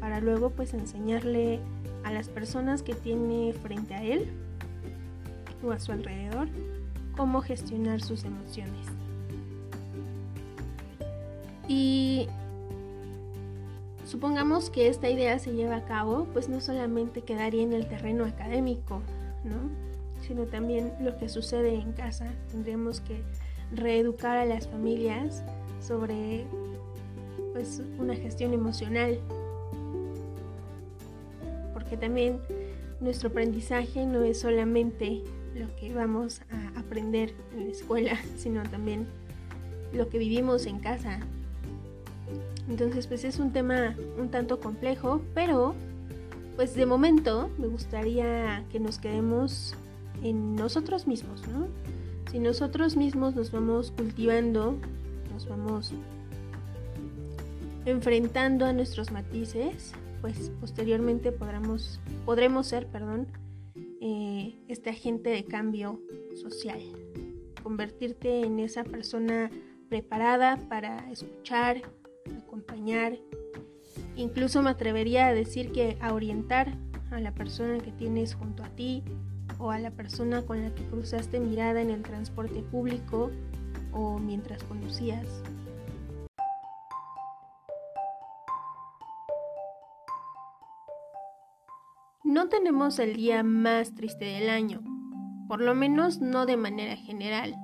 para 0.00 0.20
luego 0.20 0.50
pues 0.50 0.74
enseñarle 0.74 1.60
a 2.04 2.12
las 2.12 2.28
personas 2.28 2.82
que 2.82 2.94
tiene 2.94 3.52
frente 3.52 3.94
a 3.94 4.02
él 4.02 4.30
o 5.64 5.72
a 5.72 5.78
su 5.78 5.92
alrededor 5.92 6.48
cómo 7.16 7.40
gestionar 7.40 8.00
sus 8.00 8.24
emociones. 8.24 8.86
Y 11.68 12.28
supongamos 14.04 14.68
que 14.68 14.88
esta 14.88 15.08
idea 15.08 15.38
se 15.38 15.52
lleva 15.52 15.76
a 15.76 15.84
cabo, 15.84 16.26
pues 16.32 16.48
no 16.48 16.60
solamente 16.60 17.22
quedaría 17.22 17.62
en 17.62 17.72
el 17.72 17.86
terreno 17.86 18.24
académico, 18.24 19.00
¿no? 19.44 19.84
sino 20.26 20.44
también 20.44 20.92
lo 21.00 21.16
que 21.18 21.28
sucede 21.28 21.74
en 21.74 21.92
casa. 21.92 22.32
Tendríamos 22.50 23.00
que 23.00 23.22
reeducar 23.72 24.36
a 24.36 24.44
las 24.44 24.68
familias 24.68 25.42
sobre 25.80 26.46
pues 27.54 27.80
una 27.98 28.16
gestión 28.16 28.52
emocional. 28.52 29.18
Porque 31.72 31.96
también 31.96 32.40
nuestro 33.00 33.30
aprendizaje 33.30 34.04
no 34.04 34.22
es 34.24 34.40
solamente 34.40 35.22
lo 35.54 35.74
que 35.76 35.94
vamos 35.94 36.42
a 36.50 36.80
aprender 36.80 37.32
en 37.54 37.66
la 37.66 37.70
escuela, 37.70 38.18
sino 38.36 38.62
también 38.64 39.06
lo 39.94 40.08
que 40.08 40.18
vivimos 40.18 40.66
en 40.66 40.80
casa. 40.80 41.20
Entonces, 42.68 43.06
pues 43.06 43.24
es 43.24 43.38
un 43.38 43.52
tema 43.52 43.94
un 44.18 44.30
tanto 44.30 44.58
complejo, 44.58 45.22
pero 45.34 45.74
pues 46.56 46.74
de 46.74 46.86
momento 46.86 47.50
me 47.58 47.68
gustaría 47.68 48.64
que 48.70 48.80
nos 48.80 48.98
quedemos 48.98 49.74
en 50.22 50.56
nosotros 50.56 51.06
mismos, 51.06 51.46
¿no? 51.48 51.68
Si 52.32 52.38
nosotros 52.40 52.96
mismos 52.96 53.36
nos 53.36 53.52
vamos 53.52 53.92
cultivando, 53.92 54.76
nos 55.32 55.48
vamos 55.48 55.92
enfrentando 57.86 58.64
a 58.64 58.72
nuestros 58.72 59.10
matices, 59.10 59.92
pues 60.20 60.50
posteriormente 60.60 61.32
podremos, 61.32 62.00
podremos 62.24 62.66
ser, 62.66 62.86
perdón, 62.86 63.26
eh, 64.00 64.58
este 64.68 64.90
agente 64.90 65.30
de 65.30 65.44
cambio 65.44 66.00
social, 66.34 66.80
convertirte 67.62 68.42
en 68.42 68.58
esa 68.58 68.84
persona 68.84 69.50
preparada 69.88 70.56
para 70.68 71.10
escuchar, 71.10 71.82
acompañar, 72.42 73.18
incluso 74.16 74.62
me 74.62 74.70
atrevería 74.70 75.26
a 75.26 75.34
decir 75.34 75.72
que 75.72 75.96
a 76.00 76.14
orientar 76.14 76.76
a 77.10 77.20
la 77.20 77.32
persona 77.32 77.78
que 77.78 77.92
tienes 77.92 78.34
junto 78.34 78.62
a 78.64 78.68
ti 78.70 79.02
o 79.58 79.70
a 79.70 79.78
la 79.78 79.90
persona 79.90 80.42
con 80.42 80.62
la 80.62 80.74
que 80.74 80.84
cruzaste 80.84 81.38
mirada 81.38 81.80
en 81.80 81.90
el 81.90 82.02
transporte 82.02 82.60
público 82.62 83.30
o 83.92 84.18
mientras 84.18 84.62
conducías. 84.64 85.26
No 92.24 92.48
tenemos 92.48 92.98
el 93.00 93.16
día 93.16 93.42
más 93.42 93.94
triste 93.94 94.24
del 94.24 94.48
año, 94.48 94.82
por 95.46 95.60
lo 95.60 95.74
menos 95.74 96.22
no 96.22 96.46
de 96.46 96.56
manera 96.56 96.96
general, 96.96 97.54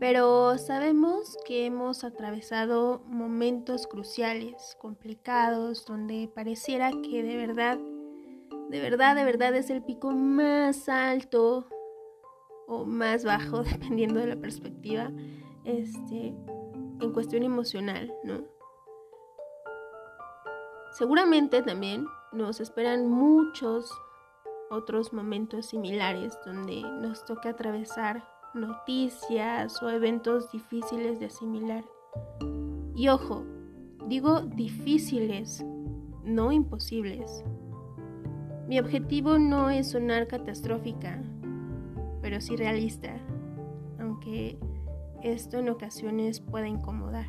pero 0.00 0.56
sabemos 0.56 1.36
que 1.46 1.66
hemos 1.66 2.02
atravesado 2.02 3.04
momentos 3.08 3.86
cruciales, 3.86 4.74
complicados, 4.80 5.84
donde 5.84 6.30
pareciera 6.34 6.92
que 6.92 7.22
de 7.22 7.36
verdad, 7.36 7.78
de 8.70 8.80
verdad, 8.80 9.14
de 9.14 9.24
verdad 9.24 9.54
es 9.54 9.68
el 9.68 9.82
pico 9.82 10.12
más 10.12 10.88
alto 10.88 11.68
o 12.68 12.86
más 12.86 13.22
bajo, 13.22 13.62
dependiendo 13.64 14.18
de 14.18 14.28
la 14.28 14.36
perspectiva, 14.36 15.12
este, 15.64 16.34
en 17.00 17.12
cuestión 17.12 17.42
emocional, 17.42 18.14
¿no? 18.24 18.57
Seguramente 20.92 21.62
también 21.62 22.06
nos 22.32 22.60
esperan 22.60 23.08
muchos 23.08 23.90
otros 24.70 25.12
momentos 25.12 25.66
similares 25.66 26.38
donde 26.44 26.82
nos 26.82 27.24
toca 27.24 27.50
atravesar 27.50 28.26
noticias 28.54 29.82
o 29.82 29.90
eventos 29.90 30.50
difíciles 30.50 31.20
de 31.20 31.26
asimilar. 31.26 31.84
Y 32.94 33.08
ojo, 33.08 33.44
digo 34.06 34.40
difíciles, 34.40 35.64
no 36.24 36.52
imposibles. 36.52 37.44
Mi 38.66 38.78
objetivo 38.78 39.38
no 39.38 39.70
es 39.70 39.90
sonar 39.90 40.26
catastrófica, 40.26 41.22
pero 42.20 42.40
sí 42.40 42.56
realista, 42.56 43.16
aunque 43.98 44.58
esto 45.22 45.58
en 45.58 45.70
ocasiones 45.70 46.40
pueda 46.40 46.68
incomodar. 46.68 47.26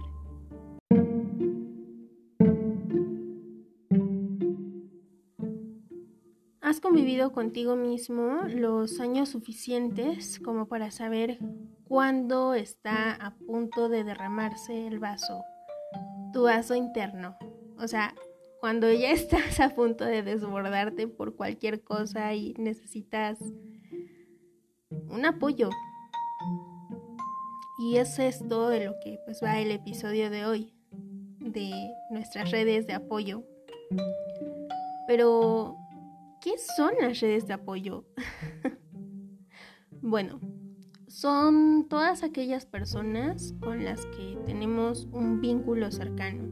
Has 7.00 7.04
convivido 7.04 7.32
contigo 7.32 7.76
mismo 7.78 8.42
los 8.50 9.00
años 9.00 9.30
suficientes 9.30 10.38
como 10.38 10.68
para 10.68 10.92
saber 10.92 11.40
cuándo 11.86 12.54
está 12.54 13.14
a 13.14 13.36
punto 13.36 13.88
de 13.88 14.04
derramarse 14.04 14.86
el 14.86 15.00
vaso, 15.00 15.46
tu 16.34 16.44
vaso 16.44 16.76
interno. 16.76 17.38
O 17.78 17.88
sea, 17.88 18.14
cuando 18.60 18.92
ya 18.92 19.12
estás 19.14 19.62
a 19.62 19.70
punto 19.70 20.04
de 20.04 20.24
desbordarte 20.24 21.08
por 21.08 21.38
cualquier 21.38 21.82
cosa 21.86 22.34
y 22.34 22.54
necesitas 22.58 23.40
un 24.90 25.26
apoyo. 25.26 25.70
Y 27.80 27.96
es 27.96 28.20
esto 28.20 28.68
de 28.68 28.88
lo 28.88 29.00
que 29.02 29.20
pues 29.24 29.40
va 29.42 29.58
el 29.58 29.72
episodio 29.72 30.30
de 30.30 30.46
hoy, 30.46 30.74
de 31.40 31.72
nuestras 32.12 32.52
redes 32.52 32.88
de 32.88 32.94
apoyo. 32.94 33.46
Pero 35.08 35.79
¿Qué 36.42 36.58
son 36.58 36.92
las 37.02 37.20
redes 37.20 37.48
de 37.48 37.54
apoyo? 37.54 38.06
bueno, 40.02 40.40
son 41.08 41.88
todas 41.90 42.24
aquellas 42.24 42.66
personas 42.66 43.54
con 43.60 43.84
las 43.84 44.06
que 44.06 44.38
tenemos 44.46 45.08
un 45.12 45.42
vínculo 45.42 45.92
cercano. 45.92 46.48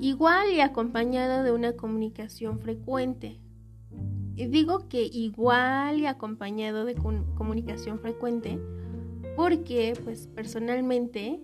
Igual 0.00 0.50
y 0.52 0.60
acompañado 0.60 1.44
de 1.44 1.52
una 1.52 1.74
comunicación 1.74 2.58
frecuente. 2.58 3.40
Y 4.34 4.46
digo 4.46 4.88
que 4.88 5.04
igual 5.04 6.00
y 6.00 6.06
acompañado 6.06 6.84
de 6.84 6.96
comunicación 6.96 8.00
frecuente 8.00 8.58
porque 9.36 9.94
pues 10.02 10.26
personalmente 10.26 11.40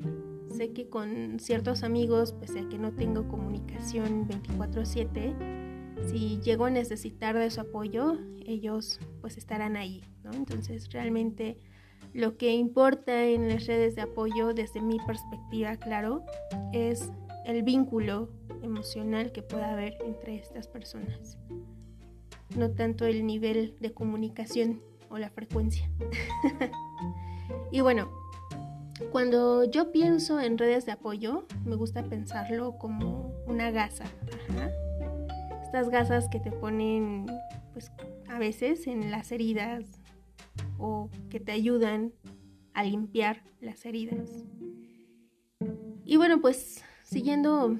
sé 0.48 0.72
que 0.72 0.88
con 0.88 1.38
ciertos 1.38 1.82
amigos, 1.82 2.32
pese 2.32 2.60
a 2.60 2.68
que 2.68 2.78
no 2.78 2.92
tengo 2.92 3.28
comunicación 3.28 4.26
24/7, 4.26 5.57
si 6.08 6.40
llego 6.40 6.64
a 6.64 6.70
necesitar 6.70 7.36
de 7.36 7.50
su 7.50 7.60
apoyo, 7.60 8.16
ellos 8.46 8.98
pues 9.20 9.36
estarán 9.36 9.76
ahí, 9.76 10.02
¿no? 10.24 10.32
Entonces 10.32 10.90
realmente 10.90 11.58
lo 12.14 12.36
que 12.36 12.52
importa 12.52 13.26
en 13.26 13.48
las 13.48 13.66
redes 13.66 13.94
de 13.94 14.02
apoyo 14.02 14.54
desde 14.54 14.80
mi 14.80 14.98
perspectiva, 15.00 15.76
claro, 15.76 16.24
es 16.72 17.10
el 17.44 17.62
vínculo 17.62 18.30
emocional 18.62 19.32
que 19.32 19.42
pueda 19.42 19.72
haber 19.72 19.98
entre 20.04 20.36
estas 20.36 20.66
personas, 20.66 21.36
no 22.56 22.70
tanto 22.70 23.04
el 23.04 23.26
nivel 23.26 23.76
de 23.80 23.92
comunicación 23.92 24.82
o 25.10 25.18
la 25.18 25.28
frecuencia. 25.28 25.90
y 27.70 27.82
bueno, 27.82 28.10
cuando 29.12 29.64
yo 29.64 29.92
pienso 29.92 30.40
en 30.40 30.56
redes 30.56 30.86
de 30.86 30.92
apoyo, 30.92 31.46
me 31.66 31.76
gusta 31.76 32.02
pensarlo 32.02 32.78
como 32.78 33.32
una 33.46 33.70
gasa. 33.70 34.04
Ajá 34.48 34.70
estas 35.68 35.90
gasas 35.90 36.30
que 36.30 36.40
te 36.40 36.50
ponen 36.50 37.26
pues 37.75 37.92
a 38.26 38.38
veces 38.38 38.87
en 38.87 39.10
las 39.10 39.32
heridas 39.32 39.84
o 40.78 41.10
que 41.28 41.40
te 41.40 41.52
ayudan 41.52 42.14
a 42.72 42.84
limpiar 42.84 43.42
las 43.60 43.84
heridas. 43.84 44.46
Y 46.06 46.16
bueno, 46.16 46.40
pues 46.40 46.82
siguiendo 47.02 47.78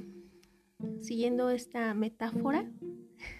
siguiendo 1.01 1.49
esta 1.49 1.95
metáfora, 1.95 2.71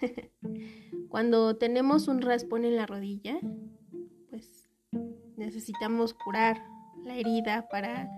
cuando 1.09 1.55
tenemos 1.57 2.07
un 2.07 2.23
raspón 2.23 2.65
en 2.65 2.75
la 2.75 2.87
rodilla, 2.87 3.39
pues 4.31 4.67
necesitamos 5.37 6.15
curar 6.15 6.59
la 7.03 7.15
herida 7.15 7.69
para 7.69 8.09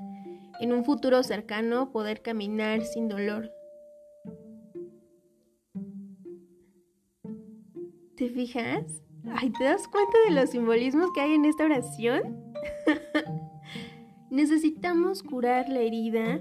en 0.61 0.71
un 0.71 0.85
futuro 0.85 1.23
cercano 1.23 1.91
poder 1.91 2.21
caminar 2.21 2.85
sin 2.85 3.09
dolor 3.09 3.51
¿Te 8.21 8.29
fijas? 8.29 9.01
Ay, 9.33 9.49
¿te 9.49 9.63
das 9.63 9.87
cuenta 9.87 10.15
de 10.27 10.35
los 10.35 10.51
simbolismos 10.51 11.09
que 11.11 11.21
hay 11.21 11.33
en 11.33 11.43
esta 11.43 11.65
oración? 11.65 12.53
Necesitamos 14.29 15.23
curar 15.23 15.67
la 15.69 15.79
herida 15.79 16.39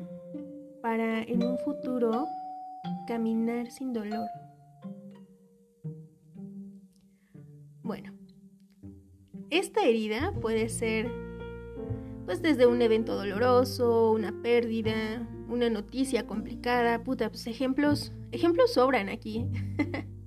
para 0.82 1.22
en 1.22 1.42
un 1.42 1.56
futuro 1.60 2.26
caminar 3.08 3.70
sin 3.70 3.94
dolor. 3.94 4.28
Bueno, 7.82 8.12
esta 9.48 9.82
herida 9.82 10.34
puede 10.38 10.68
ser 10.68 11.10
pues 12.26 12.42
desde 12.42 12.66
un 12.66 12.82
evento 12.82 13.16
doloroso, 13.16 14.12
una 14.12 14.34
pérdida, 14.42 15.26
una 15.48 15.70
noticia 15.70 16.26
complicada, 16.26 17.02
puta, 17.04 17.30
pues 17.30 17.46
ejemplos, 17.46 18.12
ejemplos 18.32 18.74
sobran 18.74 19.08
aquí. 19.08 19.46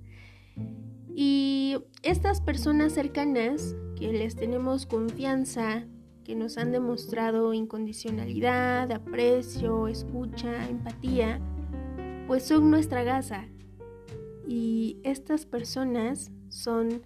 y 1.14 1.76
estas 2.02 2.40
personas 2.40 2.92
cercanas 2.92 3.76
que 3.96 4.12
les 4.12 4.34
tenemos 4.34 4.84
confianza, 4.84 5.84
que 6.24 6.34
nos 6.34 6.58
han 6.58 6.72
demostrado 6.72 7.54
incondicionalidad, 7.54 8.90
aprecio, 8.90 9.86
escucha, 9.86 10.68
empatía, 10.68 11.40
pues 12.26 12.42
son 12.44 12.70
nuestra 12.70 13.04
gasa. 13.04 13.46
Y 14.48 14.98
estas 15.04 15.46
personas 15.46 16.32
son 16.48 17.02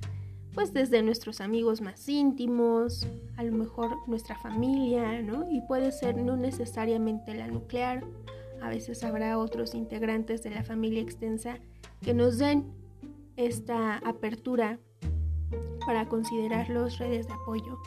pues 0.54 0.72
desde 0.72 1.02
nuestros 1.02 1.40
amigos 1.40 1.82
más 1.82 2.08
íntimos, 2.08 3.06
a 3.36 3.44
lo 3.44 3.52
mejor 3.52 3.90
nuestra 4.08 4.36
familia, 4.36 5.22
¿no? 5.22 5.48
Y 5.50 5.60
puede 5.60 5.92
ser 5.92 6.16
no 6.16 6.36
necesariamente 6.36 7.34
la 7.34 7.46
nuclear, 7.46 8.02
a 8.60 8.68
veces 8.68 9.04
habrá 9.04 9.38
otros 9.38 9.74
integrantes 9.74 10.42
de 10.42 10.50
la 10.50 10.64
familia 10.64 11.02
extensa 11.02 11.58
que 12.00 12.14
nos 12.14 12.38
den 12.38 12.72
esta 13.38 13.98
apertura 13.98 14.78
para 15.86 16.06
considerarlos 16.06 16.98
redes 16.98 17.28
de 17.28 17.32
apoyo. 17.32 17.78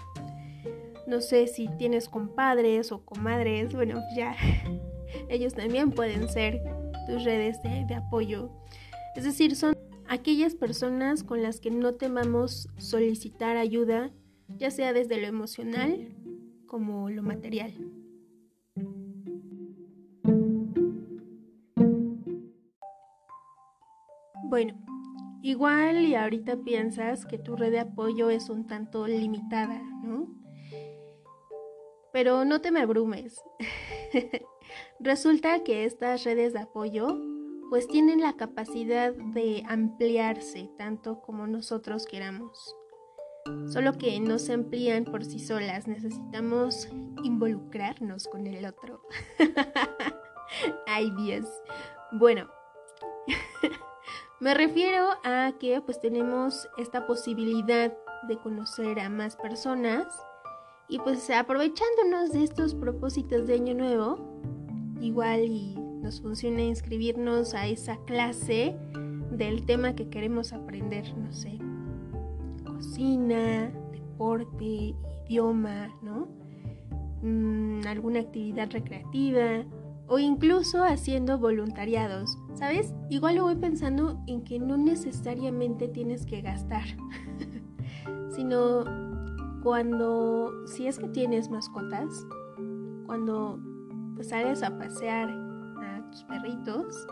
No 1.05 1.19
sé 1.21 1.45
si 1.47 1.67
tienes 1.77 2.07
compadres 2.07 2.91
o 2.91 3.03
comadres, 3.03 3.73
bueno, 3.73 4.01
ya 4.15 4.35
ellos 5.29 5.53
también 5.53 5.91
pueden 5.91 6.29
ser 6.29 6.61
tus 7.05 7.25
redes 7.25 7.61
de, 7.61 7.85
de 7.85 7.95
apoyo. 7.95 8.49
Es 9.15 9.25
decir, 9.25 9.55
son 9.55 9.77
aquellas 10.07 10.55
personas 10.55 11.23
con 11.23 11.43
las 11.43 11.59
que 11.59 11.69
no 11.69 11.95
temamos 11.95 12.69
solicitar 12.77 13.57
ayuda, 13.57 14.09
ya 14.57 14.71
sea 14.71 14.93
desde 14.93 15.19
lo 15.19 15.27
emocional 15.27 16.15
como 16.65 17.09
lo 17.09 17.21
material. 17.23 17.73
Bueno, 24.51 24.73
igual 25.41 26.05
y 26.05 26.15
ahorita 26.15 26.57
piensas 26.57 27.25
que 27.25 27.37
tu 27.37 27.55
red 27.55 27.71
de 27.71 27.79
apoyo 27.79 28.29
es 28.29 28.49
un 28.49 28.67
tanto 28.67 29.07
limitada, 29.07 29.81
¿no? 30.03 30.27
Pero 32.13 32.45
no 32.45 32.61
te 32.61 32.71
me 32.71 32.81
abrumes. 32.81 33.41
Resulta 34.99 35.63
que 35.63 35.85
estas 35.85 36.23
redes 36.23 36.53
de 36.53 36.59
apoyo 36.59 37.17
pues 37.69 37.87
tienen 37.87 38.19
la 38.19 38.33
capacidad 38.33 39.13
de 39.13 39.63
ampliarse 39.65 40.69
tanto 40.77 41.21
como 41.21 41.47
nosotros 41.47 42.05
queramos. 42.05 42.75
Solo 43.67 43.97
que 43.97 44.19
no 44.19 44.39
se 44.39 44.53
amplían 44.53 45.05
por 45.05 45.23
sí 45.23 45.39
solas, 45.39 45.87
necesitamos 45.87 46.89
involucrarnos 47.23 48.27
con 48.27 48.45
el 48.45 48.65
otro. 48.65 49.01
Ay 50.87 51.11
Dios. 51.17 51.47
Bueno, 52.11 52.47
me 54.41 54.55
refiero 54.55 55.05
a 55.23 55.53
que 55.59 55.79
pues 55.81 56.01
tenemos 56.01 56.67
esta 56.77 57.05
posibilidad 57.05 57.93
de 58.27 58.37
conocer 58.37 58.99
a 58.99 59.07
más 59.07 59.35
personas 59.35 60.07
y 60.89 60.97
pues 60.97 61.29
aprovechándonos 61.29 62.31
de 62.33 62.43
estos 62.43 62.73
propósitos 62.73 63.45
de 63.45 63.53
año 63.53 63.75
nuevo, 63.75 64.17
igual 64.99 65.41
y 65.41 65.75
nos 65.75 66.21
funciona 66.21 66.61
inscribirnos 66.63 67.53
a 67.53 67.67
esa 67.67 67.97
clase 68.05 68.75
del 69.29 69.63
tema 69.65 69.93
que 69.93 70.09
queremos 70.09 70.53
aprender, 70.53 71.15
no 71.15 71.31
sé, 71.31 71.59
cocina, 72.65 73.71
deporte, 73.91 74.95
idioma, 75.29 75.95
¿no? 76.01 76.27
Mm, 77.21 77.85
alguna 77.85 78.21
actividad 78.21 78.71
recreativa 78.71 79.63
o 80.07 80.17
incluso 80.17 80.83
haciendo 80.83 81.37
voluntariados, 81.37 82.37
¿sabes? 82.61 82.93
Igual 83.09 83.37
lo 83.37 83.43
voy 83.45 83.55
pensando 83.55 84.21
en 84.27 84.43
que 84.43 84.59
no 84.59 84.77
necesariamente 84.77 85.87
tienes 85.87 86.27
que 86.27 86.41
gastar, 86.41 86.83
sino 88.35 88.83
cuando, 89.63 90.67
si 90.67 90.85
es 90.85 90.99
que 90.99 91.07
tienes 91.07 91.49
mascotas, 91.49 92.23
cuando 93.07 93.59
pues 94.13 94.29
sales 94.29 94.61
a 94.61 94.77
pasear 94.77 95.27
perritos, 96.27 97.07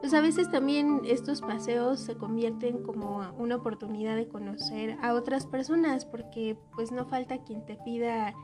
pues 0.00 0.12
a 0.14 0.20
veces 0.20 0.50
también 0.50 1.02
estos 1.04 1.42
paseos 1.42 2.00
se 2.00 2.16
convierten 2.16 2.82
como 2.82 3.20
una 3.38 3.54
oportunidad 3.54 4.16
de 4.16 4.26
conocer 4.26 4.98
a 5.00 5.14
otras 5.14 5.46
personas, 5.46 6.06
porque 6.06 6.58
pues 6.74 6.90
no 6.90 7.06
falta 7.06 7.44
quien 7.44 7.64
te 7.64 7.76
pida 7.84 8.34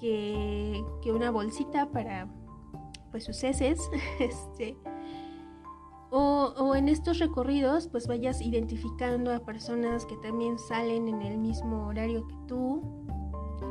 que, 0.00 0.82
que 1.02 1.12
una 1.12 1.30
bolsita 1.30 1.88
para 1.92 2.26
pues 3.12 3.22
sus 3.22 3.44
heces, 3.44 3.78
este, 4.18 4.76
o, 6.10 6.74
en 6.74 6.88
estos 6.88 7.18
recorridos 7.18 7.88
pues 7.88 8.06
vayas 8.06 8.40
identificando 8.40 9.32
a 9.32 9.40
personas 9.40 10.06
que 10.06 10.16
también 10.16 10.58
salen 10.58 11.08
en 11.08 11.22
el 11.22 11.38
mismo 11.38 11.86
horario 11.86 12.26
que 12.26 12.34
tú 12.46 12.82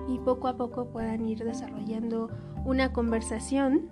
y 0.07 0.19
poco 0.19 0.47
a 0.47 0.55
poco 0.55 0.89
puedan 0.91 1.25
ir 1.25 1.43
desarrollando 1.43 2.29
una 2.65 2.93
conversación 2.93 3.89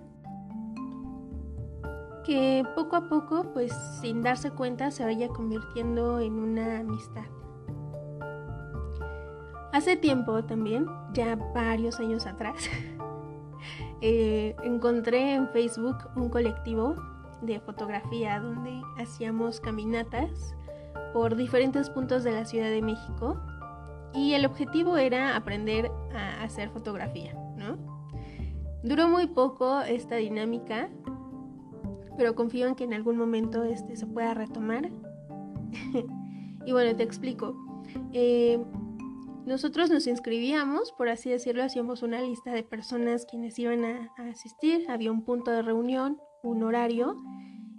que 2.24 2.64
poco 2.74 2.96
a 2.96 3.08
poco, 3.08 3.52
pues 3.54 3.72
sin 4.00 4.20
darse 4.20 4.50
cuenta, 4.50 4.90
se 4.90 5.04
vaya 5.04 5.28
convirtiendo 5.28 6.18
en 6.18 6.34
una 6.34 6.80
amistad. 6.80 7.24
Hace 9.72 9.96
tiempo 9.96 10.42
también, 10.44 10.86
ya 11.12 11.36
varios 11.54 12.00
años 12.00 12.26
atrás, 12.26 12.68
eh, 14.00 14.56
encontré 14.64 15.34
en 15.34 15.48
Facebook 15.50 15.98
un 16.16 16.28
colectivo 16.28 16.96
de 17.42 17.60
fotografía 17.60 18.40
donde 18.40 18.80
hacíamos 18.98 19.60
caminatas 19.60 20.54
por 21.12 21.36
diferentes 21.36 21.90
puntos 21.90 22.24
de 22.24 22.32
la 22.32 22.44
Ciudad 22.44 22.70
de 22.70 22.82
México 22.82 23.40
y 24.14 24.34
el 24.34 24.46
objetivo 24.46 24.96
era 24.96 25.36
aprender 25.36 25.90
a 26.14 26.42
hacer 26.42 26.70
fotografía, 26.70 27.34
¿no? 27.56 27.76
Duró 28.82 29.08
muy 29.08 29.26
poco 29.26 29.80
esta 29.82 30.16
dinámica, 30.16 30.88
pero 32.16 32.34
confío 32.34 32.66
en 32.66 32.74
que 32.74 32.84
en 32.84 32.94
algún 32.94 33.16
momento 33.16 33.64
este 33.64 33.96
se 33.96 34.06
pueda 34.06 34.32
retomar. 34.32 34.90
y 36.64 36.72
bueno, 36.72 36.96
te 36.96 37.02
explico. 37.02 37.54
Eh, 38.12 38.58
nosotros 39.46 39.90
nos 39.90 40.08
inscribíamos, 40.08 40.92
por 40.92 41.08
así 41.08 41.30
decirlo, 41.30 41.62
hacíamos 41.62 42.02
una 42.02 42.20
lista 42.20 42.52
de 42.52 42.64
personas 42.64 43.26
quienes 43.26 43.56
iban 43.58 43.84
a, 43.84 44.12
asistir, 44.28 44.90
había 44.90 45.12
un 45.12 45.22
punto 45.22 45.52
de 45.52 45.62
reunión, 45.62 46.20
un 46.46 46.62
horario 46.62 47.16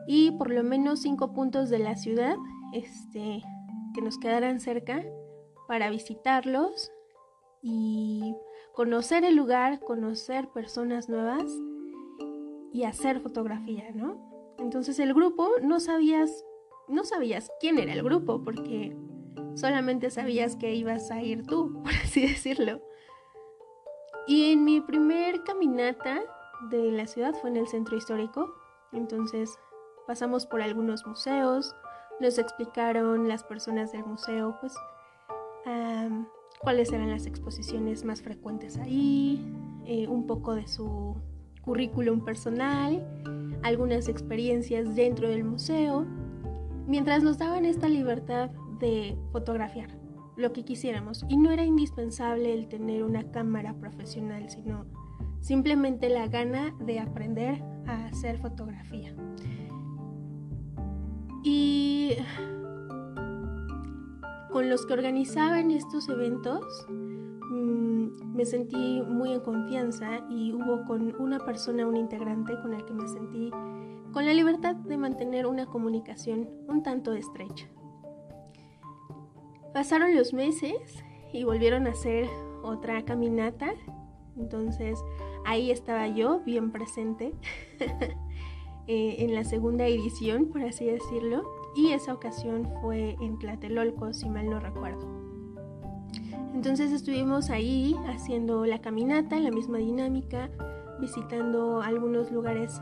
y 0.08 0.32
por 0.32 0.51
lo 0.51 0.63
menos 0.63 1.01
cinco 1.01 1.34
puntos 1.34 1.69
de 1.69 1.80
la 1.80 1.95
ciudad 1.95 2.36
este, 2.73 3.43
que 3.93 4.01
nos 4.01 4.17
quedaran 4.17 4.60
cerca 4.60 5.03
para 5.67 5.89
visitarlos 5.89 6.91
y 7.62 8.36
conocer 8.73 9.25
el 9.25 9.36
lugar, 9.36 9.80
conocer 9.80 10.49
personas 10.49 11.10
nuevas 11.10 11.45
y 12.71 12.84
hacer 12.84 13.19
fotografía, 13.21 13.89
¿no? 13.93 14.56
Entonces 14.60 14.99
el 14.99 15.13
grupo 15.13 15.49
no 15.62 15.80
sabías, 15.80 16.45
no 16.88 17.03
sabías 17.03 17.51
quién 17.60 17.80
era 17.80 17.93
el 17.93 18.03
grupo 18.03 18.43
porque 18.43 18.95
solamente 19.56 20.10
sabías 20.10 20.56
que 20.56 20.75
ibas 20.75 21.12
a 21.12 21.21
ir 21.21 21.45
tú, 21.45 21.73
por 21.84 21.91
así 21.91 22.21
decirlo. 22.21 22.82
Y 24.27 24.51
en 24.51 24.63
mi 24.63 24.82
primer 24.82 25.43
caminata 25.43 26.21
de 26.69 26.91
la 26.91 27.07
ciudad 27.07 27.33
fue 27.41 27.49
en 27.49 27.57
el 27.57 27.67
centro 27.67 27.95
histórico, 27.95 28.53
entonces 28.91 29.57
pasamos 30.05 30.45
por 30.45 30.61
algunos 30.61 31.05
museos, 31.05 31.75
nos 32.19 32.37
explicaron 32.37 33.27
las 33.27 33.43
personas 33.43 33.91
del 33.91 34.05
museo, 34.05 34.57
pues, 34.59 34.73
cuáles 36.59 36.91
eran 36.91 37.09
las 37.09 37.25
exposiciones 37.25 38.03
más 38.03 38.21
frecuentes 38.21 38.77
ahí, 38.77 39.41
eh, 39.85 40.07
un 40.07 40.25
poco 40.25 40.55
de 40.55 40.67
su 40.67 41.15
currículum 41.61 42.23
personal, 42.23 43.05
algunas 43.63 44.07
experiencias 44.07 44.95
dentro 44.95 45.29
del 45.29 45.43
museo, 45.43 46.05
mientras 46.87 47.23
nos 47.23 47.37
daban 47.37 47.65
esta 47.65 47.87
libertad 47.87 48.49
de 48.79 49.17
fotografiar 49.31 49.89
lo 50.35 50.53
que 50.53 50.63
quisiéramos. 50.63 51.25
Y 51.27 51.37
no 51.37 51.51
era 51.51 51.65
indispensable 51.65 52.53
el 52.53 52.67
tener 52.67 53.03
una 53.03 53.31
cámara 53.31 53.73
profesional, 53.73 54.49
sino 54.49 54.85
simplemente 55.47 56.10
la 56.10 56.27
gana 56.27 56.75
de 56.81 56.99
aprender 56.99 57.63
a 57.86 58.07
hacer 58.07 58.38
fotografía. 58.38 59.15
Y 61.41 62.12
con 64.51 64.69
los 64.69 64.86
que 64.86 64.91
organizaban 64.91 65.71
estos 65.71 66.10
eventos, 66.10 66.86
mm, 66.89 68.36
me 68.36 68.45
sentí 68.45 69.01
muy 69.07 69.31
en 69.31 69.39
confianza 69.39 70.19
y 70.29 70.51
hubo 70.51 70.83
con 70.83 71.15
una 71.17 71.39
persona, 71.39 71.88
un 71.88 71.95
integrante 71.95 72.53
con 72.62 72.73
el 72.73 72.83
que 72.83 72.93
me 72.93 73.07
sentí 73.07 73.49
con 74.12 74.25
la 74.25 74.33
libertad 74.33 74.75
de 74.75 74.97
mantener 74.97 75.47
una 75.47 75.65
comunicación 75.65 76.49
un 76.67 76.83
tanto 76.83 77.13
estrecha. 77.13 77.67
Pasaron 79.73 80.13
los 80.13 80.33
meses 80.33 81.05
y 81.31 81.45
volvieron 81.45 81.88
a 81.88 81.91
hacer 81.91 82.27
otra 82.63 83.05
caminata 83.05 83.71
Entonces 84.36 84.99
ahí 85.47 85.71
estaba 85.71 86.10
yo 86.10 86.41
bien 86.41 86.71
presente 86.71 87.33
eh, 88.88 89.15
en 89.19 89.33
la 89.33 89.45
segunda 89.45 89.88
edición, 89.88 90.47
por 90.47 90.62
así 90.62 90.86
decirlo, 90.86 91.49
y 91.73 91.93
esa 91.93 92.13
ocasión 92.13 92.69
fue 92.81 93.15
en 93.21 93.39
Tlatelolco, 93.39 94.13
si 94.13 94.29
mal 94.29 94.49
no 94.49 94.60
recuerdo. 94.60 95.07
Entonces 96.53 96.91
estuvimos 96.91 97.49
ahí 97.49 97.95
haciendo 98.07 98.65
la 98.65 98.81
caminata, 98.81 99.39
la 99.39 99.51
misma 99.51 99.77
dinámica, 99.77 100.49
visitando 100.99 101.81
algunos 101.81 102.29
lugares, 102.29 102.81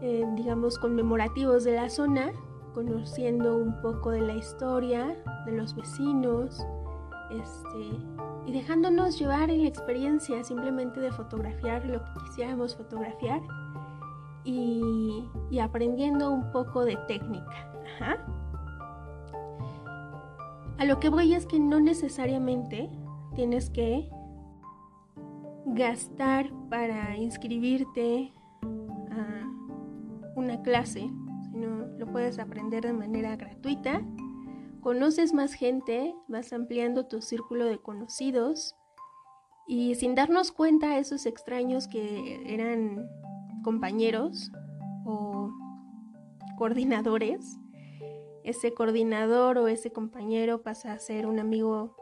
eh, 0.00 0.24
digamos, 0.36 0.78
conmemorativos 0.78 1.64
de 1.64 1.72
la 1.72 1.90
zona, 1.90 2.30
conociendo 2.72 3.56
un 3.56 3.80
poco 3.82 4.10
de 4.10 4.20
la 4.20 4.34
historia, 4.34 5.16
de 5.44 5.52
los 5.52 5.74
vecinos, 5.74 6.64
este, 7.30 7.98
y 8.46 8.52
dejándonos 8.52 9.18
llevar 9.18 9.50
en 9.50 9.62
la 9.62 9.68
experiencia 9.68 10.42
simplemente 10.44 11.00
de 11.00 11.12
fotografiar 11.12 11.84
lo 11.84 12.02
que 12.02 12.10
quisiéramos 12.26 12.76
fotografiar 12.76 13.40
y, 14.44 15.28
aprendiendo 15.60 16.30
un 16.30 16.50
poco 16.52 16.84
de 16.84 16.96
técnica. 17.06 17.66
A 20.78 20.84
lo 20.86 20.98
que 20.98 21.10
voy 21.10 21.34
es 21.34 21.44
que 21.44 21.60
no 21.60 21.78
necesariamente 21.80 22.88
tienes 23.34 23.68
que 23.68 24.08
gastar 25.66 26.50
para 26.70 27.16
inscribirte 27.18 28.32
a 29.12 30.36
una 30.36 30.62
clase, 30.62 31.10
sino 31.52 31.86
lo 31.98 32.06
puedes 32.06 32.38
aprender 32.38 32.84
de 32.84 32.94
manera 32.94 33.36
gratuita 33.36 34.00
Conoces 34.82 35.34
más 35.34 35.52
gente, 35.52 36.14
vas 36.26 36.52
ampliando 36.52 37.06
tu 37.06 37.20
círculo 37.20 37.66
de 37.66 37.78
conocidos 37.78 38.76
y 39.66 39.94
sin 39.94 40.14
darnos 40.14 40.52
cuenta 40.52 40.98
esos 40.98 41.26
extraños 41.26 41.86
que 41.86 42.42
eran 42.46 43.08
compañeros 43.62 44.50
o 45.04 45.50
coordinadores, 46.56 47.58
ese 48.42 48.72
coordinador 48.72 49.58
o 49.58 49.68
ese 49.68 49.92
compañero 49.92 50.62
pasa 50.62 50.92
a 50.92 50.98
ser 50.98 51.26
un 51.26 51.38
amigo 51.38 51.96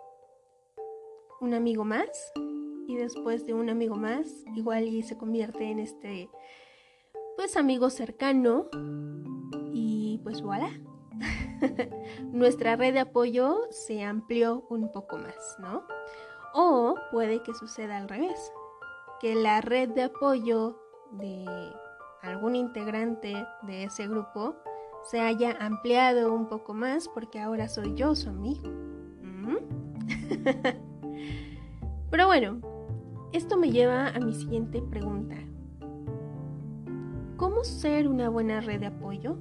un 1.41 1.55
amigo 1.55 1.85
más 1.85 2.33
y 2.88 2.97
después 2.97 3.47
de 3.47 3.55
un 3.55 3.71
amigo 3.71 3.97
más 3.97 4.45
igual 4.57 4.88
y 4.88 5.03
se 5.03 5.17
convierte 5.17 5.71
en 5.71 5.79
este 5.79 6.29
pues 7.37 7.57
amigo 7.57 7.91
cercano 7.91 8.69
y 9.73 10.21
pues 10.25 10.43
voilà 10.43 10.71
nuestra 12.33 12.76
red 12.76 12.94
de 12.94 13.00
apoyo 13.00 13.59
se 13.70 14.02
amplió 14.02 14.64
un 14.68 14.90
poco 14.92 15.18
más, 15.18 15.57
¿no? 15.59 15.85
O 16.54 16.94
puede 17.11 17.42
que 17.42 17.54
suceda 17.54 17.98
al 17.98 18.09
revés, 18.09 18.52
que 19.20 19.35
la 19.35 19.61
red 19.61 19.90
de 19.90 20.04
apoyo 20.04 20.78
de 21.12 21.44
algún 22.22 22.57
integrante 22.57 23.46
de 23.62 23.85
ese 23.85 24.09
grupo 24.09 24.57
se 25.02 25.20
haya 25.20 25.57
ampliado 25.61 26.33
un 26.33 26.48
poco 26.48 26.74
más 26.74 27.09
porque 27.09 27.40
ahora 27.40 27.68
soy 27.68 27.94
yo 27.94 28.14
su 28.14 28.28
amigo. 28.28 28.68
¿Mm? 28.68 29.57
Pero 32.11 32.26
bueno, 32.26 32.61
esto 33.33 33.57
me 33.57 33.70
lleva 33.70 34.09
a 34.09 34.18
mi 34.20 34.35
siguiente 34.35 34.83
pregunta. 34.83 35.37
¿Cómo 37.37 37.62
ser 37.62 38.09
una 38.09 38.28
buena 38.28 38.61
red 38.61 38.81
de 38.81 38.87
apoyo? 38.87 39.38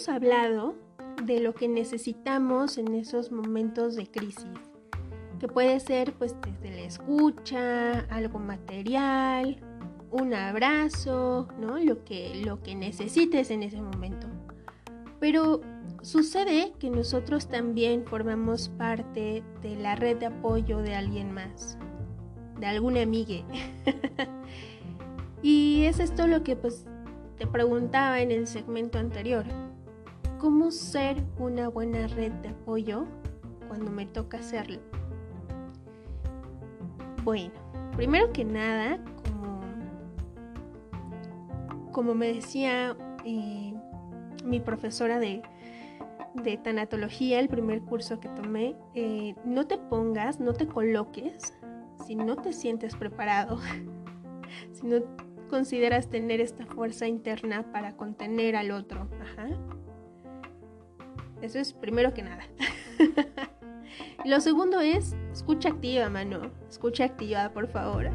Hemos 0.00 0.08
hablado 0.08 0.74
de 1.24 1.40
lo 1.40 1.54
que 1.54 1.68
necesitamos 1.68 2.78
en 2.78 2.94
esos 2.94 3.30
momentos 3.30 3.96
de 3.96 4.06
crisis, 4.10 4.48
que 5.38 5.46
puede 5.46 5.78
ser 5.78 6.14
pues 6.14 6.34
desde 6.40 6.74
la 6.74 6.82
escucha, 6.82 8.00
algo 8.08 8.38
material, 8.38 9.58
un 10.10 10.32
abrazo, 10.32 11.48
¿no? 11.60 11.78
Lo 11.78 12.02
que, 12.04 12.40
lo 12.46 12.62
que 12.62 12.74
necesites 12.74 13.50
en 13.50 13.62
ese 13.62 13.82
momento. 13.82 14.26
Pero 15.18 15.60
sucede 16.00 16.72
que 16.78 16.88
nosotros 16.88 17.48
también 17.48 18.06
formamos 18.06 18.70
parte 18.70 19.42
de 19.60 19.76
la 19.76 19.96
red 19.96 20.16
de 20.16 20.26
apoyo 20.26 20.78
de 20.78 20.94
alguien 20.94 21.30
más, 21.30 21.76
de 22.58 22.66
alguna 22.66 23.02
amiga. 23.02 23.44
y 25.42 25.82
es 25.84 26.00
esto 26.00 26.26
lo 26.26 26.42
que 26.42 26.56
pues 26.56 26.86
te 27.36 27.46
preguntaba 27.46 28.20
en 28.20 28.30
el 28.30 28.46
segmento 28.46 28.98
anterior. 28.98 29.44
¿Cómo 30.40 30.70
ser 30.70 31.22
una 31.38 31.68
buena 31.68 32.06
red 32.06 32.32
de 32.32 32.48
apoyo 32.48 33.04
cuando 33.68 33.90
me 33.90 34.06
toca 34.06 34.38
hacerlo? 34.38 34.80
Bueno, 37.24 37.52
primero 37.94 38.32
que 38.32 38.46
nada, 38.46 38.98
como, 41.92 42.14
me 42.14 42.32
decía 42.32 42.96
eh, 43.26 43.74
mi 44.42 44.60
profesora 44.60 45.18
de, 45.18 45.42
de, 46.42 46.56
tanatología, 46.56 47.38
el 47.38 47.50
primer 47.50 47.82
curso 47.82 48.18
que 48.18 48.30
tomé, 48.30 48.76
eh, 48.94 49.34
no 49.44 49.66
te 49.66 49.76
pongas, 49.76 50.40
no 50.40 50.54
te 50.54 50.66
coloques 50.66 51.52
si 52.06 52.14
no 52.14 52.36
te 52.36 52.54
sientes 52.54 52.96
preparado, 52.96 53.58
si 54.72 54.86
no 54.86 55.02
consideras 55.50 56.08
tener 56.08 56.40
esta 56.40 56.64
fuerza 56.64 57.06
interna 57.06 57.70
para 57.72 57.94
contener 57.98 58.56
al 58.56 58.70
otro. 58.70 59.06
Ajá. 59.20 59.48
Eso 61.42 61.58
es 61.58 61.72
primero 61.72 62.12
que 62.14 62.22
nada. 62.22 62.44
Lo 64.24 64.40
segundo 64.40 64.80
es 64.80 65.16
escucha 65.32 65.70
activa, 65.70 66.08
mano. 66.08 66.50
Escucha 66.68 67.04
activa, 67.04 67.50
por 67.52 67.68
favor. 67.68 68.10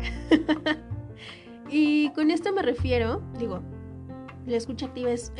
y 1.70 2.10
con 2.12 2.32
esto 2.32 2.54
me 2.54 2.62
refiero, 2.62 3.24
digo, 3.40 3.62
la 4.46 4.58
escucha 4.58 4.88
activa 4.88 5.12
es, 5.12 5.32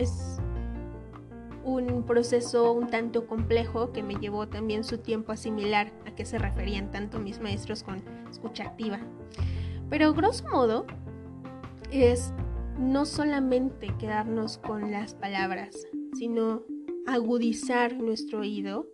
un 1.64 2.04
proceso 2.04 2.74
un 2.74 2.88
tanto 2.88 3.26
complejo 3.26 3.92
que 3.92 4.04
me 4.04 4.16
llevó 4.16 4.48
también 4.48 4.84
su 4.84 5.00
tiempo 5.00 5.32
asimilar 5.32 5.92
a 6.06 6.14
qué 6.14 6.24
se 6.24 6.38
referían 6.38 6.92
tanto 6.92 7.20
mis 7.20 7.40
maestros 7.40 7.82
con 7.82 8.04
escucha 8.30 8.66
activa. 8.66 9.00
Pero 9.90 10.14
grosso 10.14 10.48
modo 10.48 10.86
es 11.92 12.34
no 12.78 13.06
solamente 13.06 13.88
quedarnos 13.98 14.60
con 14.60 14.92
las 14.92 15.16
palabras, 15.16 15.88
sino 16.14 16.62
agudizar 17.08 17.98
nuestro 18.02 18.40
oído 18.40 18.88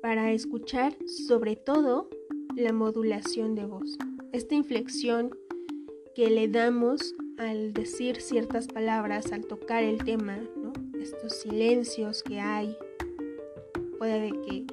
para 0.00 0.32
escuchar 0.32 0.96
sobre 1.06 1.56
todo 1.56 2.08
la 2.56 2.72
modulación 2.72 3.54
de 3.54 3.64
voz. 3.64 3.96
Esta 4.32 4.54
inflexión 4.54 5.30
que 6.14 6.30
le 6.30 6.48
damos 6.48 7.14
al 7.38 7.72
decir 7.72 8.20
ciertas 8.20 8.68
palabras, 8.68 9.32
al 9.32 9.46
tocar 9.46 9.82
el 9.82 10.04
tema, 10.04 10.38
estos 11.00 11.40
silencios 11.40 12.22
que 12.22 12.40
hay, 12.40 12.76
puede 13.98 14.30
que, 14.46 14.66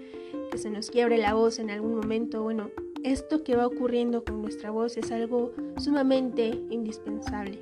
que 0.52 0.58
se 0.58 0.70
nos 0.70 0.90
quiebre 0.90 1.18
la 1.18 1.34
voz 1.34 1.60
en 1.60 1.70
algún 1.70 1.96
momento, 1.96 2.44
bueno, 2.44 2.70
esto 3.04 3.44
que 3.44 3.56
va 3.56 3.66
ocurriendo 3.66 4.24
con 4.24 4.42
nuestra 4.42 4.72
voz 4.72 4.98
es 4.98 5.12
algo 5.12 5.54
sumamente 5.78 6.62
indispensable, 6.70 7.60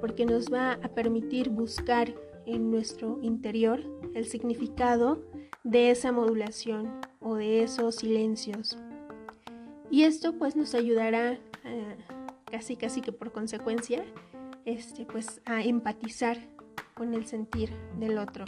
porque 0.00 0.26
nos 0.26 0.52
va 0.52 0.72
a 0.72 0.88
permitir 0.88 1.50
buscar 1.50 2.12
en 2.46 2.70
nuestro 2.70 3.18
interior 3.22 3.99
el 4.14 4.24
significado 4.26 5.22
de 5.64 5.90
esa 5.90 6.12
modulación 6.12 7.00
o 7.20 7.36
de 7.36 7.62
esos 7.62 7.96
silencios. 7.96 8.78
Y 9.90 10.04
esto 10.04 10.34
pues 10.38 10.56
nos 10.56 10.74
ayudará 10.74 11.38
eh, 11.64 11.96
casi 12.50 12.76
casi 12.76 13.00
que 13.00 13.12
por 13.12 13.32
consecuencia 13.32 14.04
este 14.64 15.04
pues 15.04 15.40
a 15.44 15.62
empatizar 15.62 16.38
con 16.94 17.14
el 17.14 17.26
sentir 17.26 17.72
del 17.98 18.18
otro. 18.18 18.44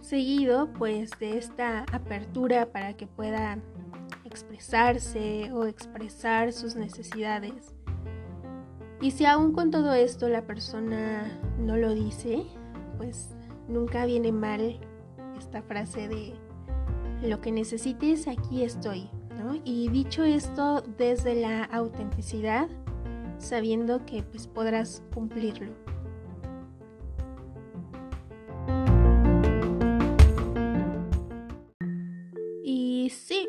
Seguido 0.00 0.72
pues 0.74 1.10
de 1.18 1.38
esta 1.38 1.84
apertura 1.92 2.66
para 2.66 2.94
que 2.96 3.06
pueda 3.06 3.58
expresarse 4.24 5.50
o 5.52 5.64
expresar 5.64 6.52
sus 6.52 6.76
necesidades 6.76 7.74
y 9.04 9.10
si 9.10 9.26
aún 9.26 9.52
con 9.52 9.70
todo 9.70 9.92
esto 9.92 10.30
la 10.30 10.46
persona 10.46 11.30
no 11.58 11.76
lo 11.76 11.94
dice, 11.94 12.42
pues 12.96 13.34
nunca 13.68 14.06
viene 14.06 14.32
mal 14.32 14.80
esta 15.36 15.60
frase 15.60 16.08
de 16.08 16.32
lo 17.22 17.38
que 17.42 17.52
necesites, 17.52 18.26
aquí 18.26 18.62
estoy. 18.62 19.10
Y 19.62 19.90
dicho 19.90 20.24
esto 20.24 20.82
desde 20.96 21.34
la 21.34 21.64
autenticidad, 21.64 22.66
sabiendo 23.36 24.06
que 24.06 24.22
pues 24.22 24.46
podrás 24.46 25.02
cumplirlo. 25.12 25.70
Y 32.62 33.10
sí, 33.10 33.46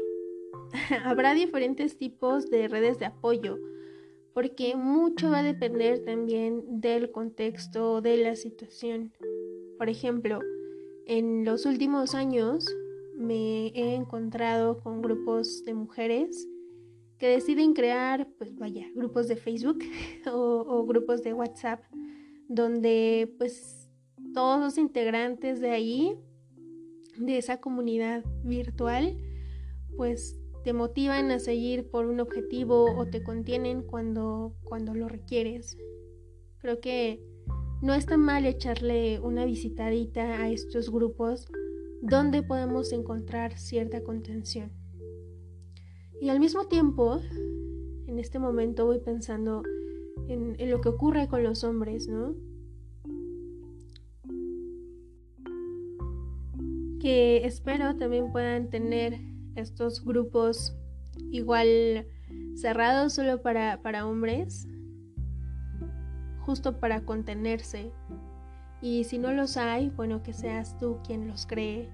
habrá 1.06 1.34
diferentes 1.34 1.96
tipos 1.96 2.50
de 2.50 2.68
redes 2.68 3.00
de 3.00 3.06
apoyo 3.06 3.58
porque 4.36 4.76
mucho 4.76 5.30
va 5.30 5.40
a 5.40 5.44
depender 5.44 6.04
también 6.04 6.82
del 6.82 7.10
contexto, 7.10 8.02
de 8.02 8.18
la 8.18 8.36
situación. 8.36 9.14
Por 9.78 9.88
ejemplo, 9.88 10.42
en 11.06 11.46
los 11.46 11.66
últimos 11.66 12.14
años 12.14 12.68
me 13.16 13.68
he 13.68 13.96
encontrado 13.96 14.82
con 14.82 15.02
grupos 15.02 15.64
de 15.64 15.74
mujeres 15.74 16.50
que 17.18 17.30
deciden 17.30 17.72
crear, 17.74 18.28
pues 18.38 18.54
vaya, 18.58 18.86
grupos 18.94 19.30
de 19.30 19.38
Facebook 19.38 19.80
o, 20.30 20.66
o 20.68 20.86
grupos 20.86 21.24
de 21.24 21.34
WhatsApp, 21.34 21.86
donde 22.50 23.34
pues 23.38 23.90
todos 24.34 24.60
los 24.60 24.78
integrantes 24.78 25.62
de 25.62 25.70
ahí, 25.70 26.20
de 27.18 27.38
esa 27.38 27.62
comunidad 27.62 28.26
virtual, 28.44 29.18
pues 29.96 30.38
te 30.66 30.74
motivan 30.74 31.30
a 31.30 31.38
seguir 31.38 31.92
por 31.92 32.08
un 32.08 32.20
objetivo 32.20 32.86
o 32.98 33.06
te 33.06 33.22
contienen 33.22 33.84
cuando, 33.84 34.56
cuando 34.64 34.96
lo 34.96 35.08
requieres. 35.08 35.78
Creo 36.58 36.80
que 36.80 37.24
no 37.84 37.94
está 37.94 38.18
mal 38.18 38.48
echarle 38.48 39.20
una 39.20 39.46
visitadita 39.46 40.42
a 40.42 40.50
estos 40.50 40.90
grupos 40.90 41.48
donde 42.02 42.42
podemos 42.42 42.92
encontrar 42.94 43.60
cierta 43.60 44.04
contención. 44.04 44.72
Y 46.20 46.30
al 46.30 46.40
mismo 46.40 46.66
tiempo, 46.66 47.22
en 48.08 48.18
este 48.18 48.40
momento 48.40 48.88
voy 48.88 48.98
pensando 48.98 49.62
en, 50.28 50.56
en 50.58 50.72
lo 50.72 50.82
que 50.82 50.90
ocurre 50.90 51.28
con 51.28 51.44
los 51.44 51.64
hombres, 51.64 52.08
¿no? 52.08 52.34
Que 57.00 57.46
espero 57.46 57.96
también 57.98 58.32
puedan 58.32 58.72
tener 58.72 59.35
estos 59.56 60.04
grupos 60.04 60.76
igual 61.32 62.06
cerrados 62.56 63.14
solo 63.14 63.42
para, 63.42 63.82
para 63.82 64.06
hombres, 64.06 64.68
justo 66.40 66.80
para 66.80 67.02
contenerse. 67.02 67.92
Y 68.82 69.06
si 69.06 69.18
no 69.18 69.32
los 69.32 69.58
hay, 69.58 69.90
bueno, 69.90 70.22
que 70.22 70.34
seas 70.34 70.78
tú 70.78 71.00
quien 71.06 71.28
los 71.28 71.46
cree. 71.46 71.90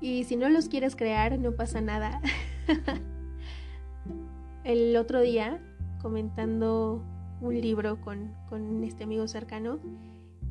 Y 0.00 0.24
si 0.24 0.36
no 0.36 0.48
los 0.48 0.68
quieres 0.68 0.96
crear, 0.96 1.38
no 1.38 1.52
pasa 1.52 1.80
nada. 1.80 2.20
El 4.64 4.96
otro 4.96 5.20
día, 5.20 5.60
comentando 6.00 7.04
un 7.40 7.60
libro 7.60 8.00
con, 8.00 8.32
con 8.48 8.82
este 8.84 9.04
amigo 9.04 9.28
cercano, 9.28 9.78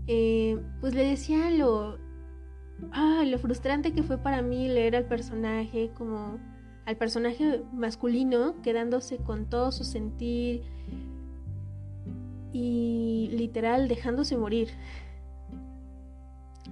eh, 0.07 0.59
pues 0.79 0.93
le 0.93 1.05
decía 1.05 1.49
lo, 1.51 1.97
ah, 2.91 3.23
lo 3.25 3.37
frustrante 3.39 3.93
que 3.93 4.03
fue 4.03 4.17
para 4.17 4.41
mí 4.41 4.67
leer 4.67 4.95
al 4.95 5.05
personaje 5.05 5.91
como 5.95 6.39
al 6.85 6.97
personaje 6.97 7.63
masculino 7.73 8.61
quedándose 8.61 9.17
con 9.17 9.45
todo 9.45 9.71
su 9.71 9.83
sentir 9.83 10.63
y 12.53 13.29
literal 13.31 13.87
dejándose 13.87 14.37
morir. 14.37 14.69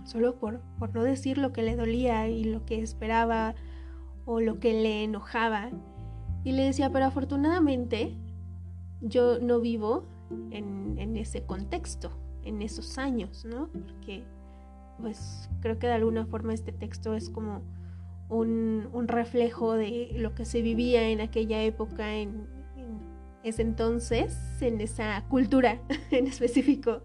Solo 0.04 0.39
por, 0.39 0.62
por 0.80 0.93
no 0.93 1.04
decir 1.04 1.38
lo 1.38 1.54
que 1.54 1.62
le 1.62 1.76
dolía 1.76 2.28
y 2.28 2.43
lo 2.43 2.65
que 2.65 2.82
esperaba 2.82 3.56
o 4.26 4.41
lo 4.41 4.60
que 4.60 4.74
le 4.74 5.04
enojaba. 5.04 5.69
Y 6.43 6.54
le 6.54 6.63
decía, 6.63 6.91
pero 6.91 7.06
afortunadamente 7.06 8.15
yo 9.02 9.39
no 9.39 9.60
vivo 9.60 10.06
en, 10.52 10.98
en 10.98 11.15
ese 11.15 11.45
contexto, 11.45 12.12
en 12.43 12.62
esos 12.62 12.98
años, 12.98 13.45
¿no? 13.45 13.69
Porque 13.72 14.24
pues 15.01 15.49
creo 15.62 15.79
que 15.79 15.88
de 15.88 15.93
alguna 15.93 16.25
forma 16.25 16.53
este 16.53 16.71
texto 16.71 17.13
es 17.13 17.29
como 17.29 17.62
un, 18.29 19.07
reflejo 19.07 19.73
de 19.73 20.12
lo 20.15 20.35
que 20.35 20.45
se 20.45 20.62
vivía 20.62 21.09
en 21.09 21.21
aquella 21.21 21.62
época, 21.63 22.15
en, 22.15 22.47
ese 23.41 23.62
entonces, 23.62 24.38
en 24.59 24.81
esa 24.81 25.23
cultura 25.29 25.79
en 26.12 26.27
específico. 26.27 27.01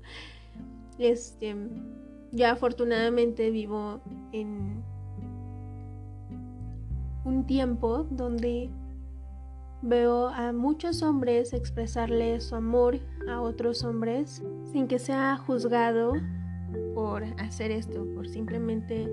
Este, 0.98 1.54
yo 2.32 2.48
afortunadamente 2.48 3.50
vivo 3.50 4.00
en 4.32 4.82
un 7.24 7.46
tiempo 7.46 8.06
donde 8.10 8.68
veo 9.82 10.28
a 10.28 10.52
muchos 10.52 11.02
hombres 11.02 11.52
expresarle 11.52 12.40
su 12.40 12.56
amor 12.56 12.98
a 13.28 13.40
otros 13.40 13.84
hombres 13.84 14.42
sin 14.72 14.88
que 14.88 14.98
sea 14.98 15.36
juzgado 15.36 16.14
hacer 17.22 17.70
esto, 17.70 18.04
por 18.14 18.28
simplemente 18.28 19.08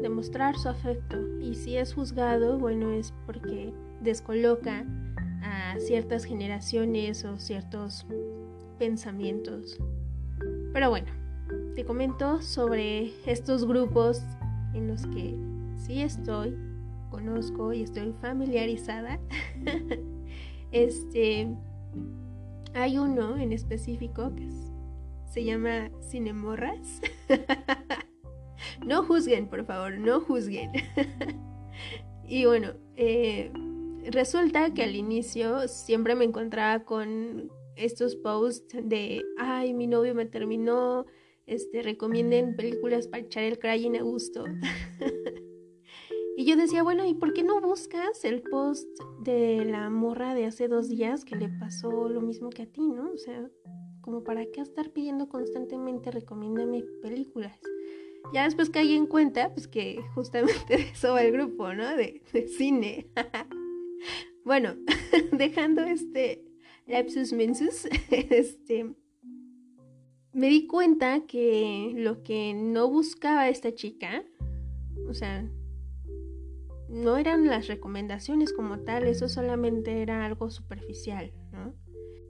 demostrar 0.00 0.56
su 0.56 0.68
afecto. 0.68 1.16
Y 1.40 1.54
si 1.54 1.76
es 1.76 1.94
juzgado, 1.94 2.58
bueno, 2.58 2.90
es 2.92 3.12
porque 3.26 3.72
descoloca 4.00 4.84
a 5.42 5.76
ciertas 5.78 6.24
generaciones 6.24 7.24
o 7.24 7.38
ciertos 7.38 8.06
pensamientos. 8.78 9.78
Pero 10.72 10.90
bueno, 10.90 11.10
te 11.74 11.84
comento 11.84 12.42
sobre 12.42 13.12
estos 13.26 13.66
grupos 13.66 14.22
en 14.74 14.88
los 14.88 15.06
que 15.06 15.36
sí 15.76 16.02
estoy, 16.02 16.56
conozco 17.10 17.72
y 17.72 17.82
estoy 17.82 18.12
familiarizada. 18.20 19.20
este, 20.72 21.48
hay 22.74 22.98
uno 22.98 23.36
en 23.36 23.52
específico 23.52 24.34
que 24.34 24.46
es 24.46 24.65
se 25.36 25.44
llama 25.44 25.90
Cinemorras. 26.00 27.02
no 28.86 29.04
juzguen, 29.04 29.50
por 29.50 29.66
favor, 29.66 29.98
no 29.98 30.22
juzguen. 30.22 30.72
y 32.26 32.46
bueno, 32.46 32.72
eh, 32.96 33.52
resulta 34.10 34.72
que 34.72 34.82
al 34.82 34.96
inicio 34.96 35.68
siempre 35.68 36.14
me 36.14 36.24
encontraba 36.24 36.84
con 36.84 37.52
estos 37.76 38.16
posts 38.16 38.78
de, 38.82 39.22
ay, 39.36 39.74
mi 39.74 39.86
novio 39.86 40.14
me 40.14 40.24
terminó, 40.24 41.04
este, 41.44 41.82
recomienden 41.82 42.56
películas 42.56 43.06
para 43.06 43.22
echar 43.22 43.44
el 43.44 43.58
crying 43.58 43.96
a 43.96 44.02
gusto. 44.02 44.42
y 46.38 46.46
yo 46.46 46.56
decía, 46.56 46.82
bueno, 46.82 47.04
¿y 47.04 47.12
por 47.12 47.34
qué 47.34 47.42
no 47.42 47.60
buscas 47.60 48.24
el 48.24 48.40
post 48.40 48.88
de 49.20 49.66
la 49.66 49.90
morra 49.90 50.34
de 50.34 50.46
hace 50.46 50.66
dos 50.66 50.88
días 50.88 51.26
que 51.26 51.36
le 51.36 51.50
pasó 51.50 52.08
lo 52.08 52.22
mismo 52.22 52.48
que 52.48 52.62
a 52.62 52.66
ti, 52.66 52.80
¿no? 52.80 53.10
O 53.12 53.18
sea, 53.18 53.50
como 54.06 54.22
para 54.22 54.46
qué 54.46 54.60
estar 54.60 54.92
pidiendo 54.92 55.28
constantemente 55.28 56.12
recomiéndame 56.12 56.84
películas. 57.02 57.58
Ya 58.32 58.44
después 58.44 58.70
caí 58.70 58.94
en 58.94 59.06
cuenta, 59.06 59.52
pues 59.52 59.66
que 59.66 60.00
justamente 60.14 60.54
de 60.76 60.82
eso 60.92 61.12
va 61.12 61.22
el 61.22 61.32
grupo, 61.32 61.74
¿no? 61.74 61.96
De, 61.96 62.22
cine. 62.56 63.08
bueno, 64.44 64.76
dejando 65.32 65.82
este 65.82 66.44
lapsus 66.86 67.32
mensus, 67.32 67.88
este, 68.10 68.94
me 70.32 70.48
di 70.50 70.68
cuenta 70.68 71.26
que 71.26 71.92
lo 71.96 72.22
que 72.22 72.54
no 72.54 72.88
buscaba 72.88 73.48
esta 73.48 73.74
chica, 73.74 74.24
o 75.08 75.14
sea, 75.14 75.50
no 76.88 77.16
eran 77.16 77.48
las 77.48 77.66
recomendaciones 77.66 78.52
como 78.52 78.78
tal, 78.78 79.08
eso 79.08 79.28
solamente 79.28 80.00
era 80.00 80.24
algo 80.24 80.48
superficial. 80.48 81.32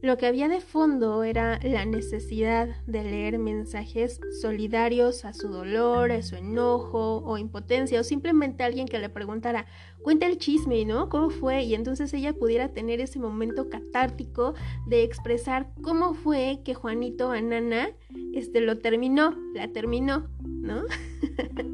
Lo 0.03 0.19
que 0.19 0.27
había 0.27 0.49
de 0.49 0.61
fondo 0.61 1.25
era 1.25 1.59
la 1.63 1.85
necesidad 1.85 2.69
de 2.87 3.03
leer 3.03 3.39
mensajes 3.39 4.21
solidarios 4.41 5.25
a 5.25 5.33
su 5.33 5.49
dolor, 5.49 6.13
a 6.13 6.23
su 6.23 6.37
enojo 6.37 7.23
o 7.25 7.39
impotencia, 7.39 8.01
o 8.01 8.05
simplemente 8.05 8.63
alguien 8.63 8.87
que 8.87 8.99
le 8.99 9.09
preguntara, 9.09 9.67
cuenta 10.03 10.27
el 10.27 10.39
chisme, 10.39 10.85
¿no? 10.85 11.09
¿Cómo 11.09 11.31
fue? 11.31 11.65
Y 11.65 11.75
entonces 11.75 12.13
ella 12.13 12.35
pudiera 12.35 12.69
tener 12.69 13.01
ese 13.01 13.19
momento 13.19 13.71
catártico 13.71 14.55
de 14.87 15.03
expresar 15.03 15.73
cómo 15.83 16.15
fue 16.15 16.61
que 16.65 16.75
Juanito 16.75 17.29
Banana 17.29 17.89
este, 18.35 18.61
lo 18.61 18.79
terminó, 18.79 19.35
la 19.55 19.69
terminó, 19.69 20.29
¿no? 20.45 20.83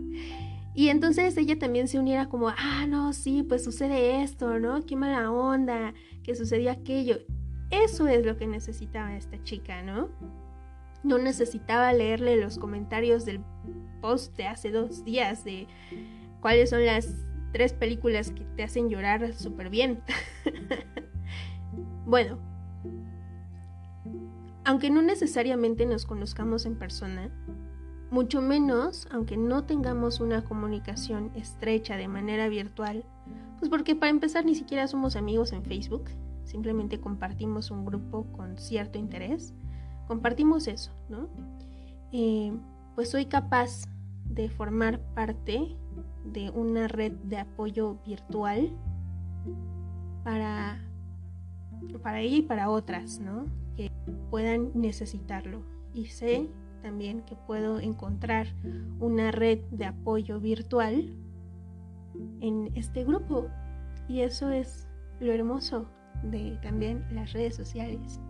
Y 0.75 0.89
entonces 0.89 1.37
ella 1.37 1.59
también 1.59 1.87
se 1.87 1.99
uniera 1.99 2.31
como, 2.31 2.49
ah, 2.49 2.87
no, 2.89 3.13
sí, 3.13 3.43
pues 3.43 3.63
sucede 3.63 4.23
esto, 4.23 4.59
¿no? 4.59 4.87
Qué 4.87 4.97
mala 4.97 5.31
onda, 5.31 5.93
que 6.23 6.35
sucedió 6.35 6.71
aquello. 6.71 7.19
Eso 7.73 8.07
es 8.07 8.25
lo 8.25 8.37
que 8.37 8.47
necesitaba 8.47 9.17
esta 9.17 9.43
chica, 9.43 9.83
¿no? 9.83 10.11
No 11.03 11.17
necesitaba 11.17 11.93
leerle 11.95 12.37
los 12.37 12.59
comentarios 12.59 13.25
del 13.25 13.41
post 14.03 14.37
de 14.37 14.47
hace 14.47 14.71
dos 14.71 15.05
días 15.05 15.43
de 15.43 15.67
cuáles 16.43 16.69
son 16.69 16.85
las 16.85 17.15
tres 17.53 17.73
películas 17.73 18.31
que 18.31 18.45
te 18.57 18.63
hacen 18.63 18.91
llorar 18.91 19.33
súper 19.33 19.71
bien. 19.71 20.03
bueno, 22.07 22.39
aunque 24.65 24.91
no 24.91 25.01
necesariamente 25.01 25.87
nos 25.87 26.05
conozcamos 26.05 26.67
en 26.67 26.79
persona, 26.79 27.31
mucho 28.11 28.43
menos 28.43 29.09
aunque 29.11 29.39
no 29.39 29.65
tengamos 29.65 30.21
una 30.21 30.45
comunicación 30.45 31.33
estrecha 31.35 31.97
de 31.97 32.07
manera 32.07 32.49
virtual, 32.49 33.07
pues 33.59 33.71
porque 33.71 33.97
para 33.97 34.11
empezar 34.11 34.45
ni 34.45 34.55
siquiera 34.55 34.87
somos 34.89 35.17
amigos 35.17 35.53
en 35.53 35.65
Facebook, 35.65 36.11
simplemente 36.45 37.01
compartimos 37.01 37.71
un 37.71 37.85
grupo 37.85 38.25
con 38.33 38.59
cierto 38.59 38.99
interés, 38.99 39.55
compartimos 40.07 40.67
eso, 40.69 40.93
¿no? 41.09 41.29
Eh, 42.13 42.53
pues 42.95 43.11
soy 43.11 43.27
capaz 43.27 43.85
de 44.25 44.49
formar 44.49 45.01
parte 45.15 45.77
de 46.25 46.51
una 46.51 46.89
red 46.89 47.13
de 47.13 47.39
apoyo 47.39 47.99
virtual 48.05 48.71
para 50.25 50.81
para 52.03 52.21
ella 52.21 52.37
y 52.37 52.43
para 52.43 52.71
otras, 52.71 53.21
¿no? 53.21 53.47
Que 53.77 53.91
puedan 54.31 54.71
necesitarlo. 54.75 55.63
Y 55.95 56.07
sé 56.07 56.49
también 56.83 57.23
que 57.23 57.35
puedo 57.35 57.81
encontrar 57.81 58.47
una 59.01 59.31
red 59.31 59.61
de 59.71 59.87
apoyo 59.87 60.41
virtual 60.41 61.15
en 62.41 62.71
este 62.75 63.05
grupo. 63.05 63.49
Y 64.09 64.21
eso 64.21 64.51
es 64.51 64.89
lo 65.21 65.33
hermoso 65.33 65.87
de 66.23 66.59
también 66.63 67.05
las 67.11 67.33
redes 67.33 67.57
sociales. 67.57 68.21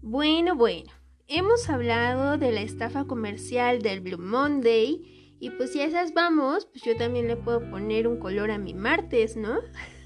Bueno, 0.00 0.54
bueno, 0.54 0.92
hemos 1.26 1.68
hablado 1.68 2.38
de 2.38 2.52
la 2.52 2.60
estafa 2.60 3.04
comercial 3.04 3.82
del 3.82 4.00
Blue 4.00 4.18
Monday 4.18 5.36
y 5.40 5.50
pues 5.50 5.72
si 5.72 5.80
a 5.80 5.86
esas 5.86 6.14
vamos, 6.14 6.66
pues 6.66 6.84
yo 6.84 6.96
también 6.96 7.28
le 7.28 7.36
puedo 7.36 7.68
poner 7.68 8.06
un 8.06 8.18
color 8.18 8.50
a 8.50 8.58
mi 8.58 8.74
martes, 8.74 9.36
¿no? 9.36 9.58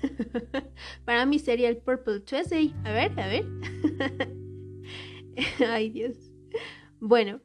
Para 1.04 1.26
mí 1.26 1.38
sería 1.38 1.68
el 1.68 1.76
Purple 1.76 2.20
Tuesday. 2.20 2.74
A 2.84 2.92
ver, 2.92 3.20
a 3.20 3.28
ver. 3.28 3.46
Ay 5.68 5.90
Dios. 5.90 6.16
Bueno, 7.00 7.40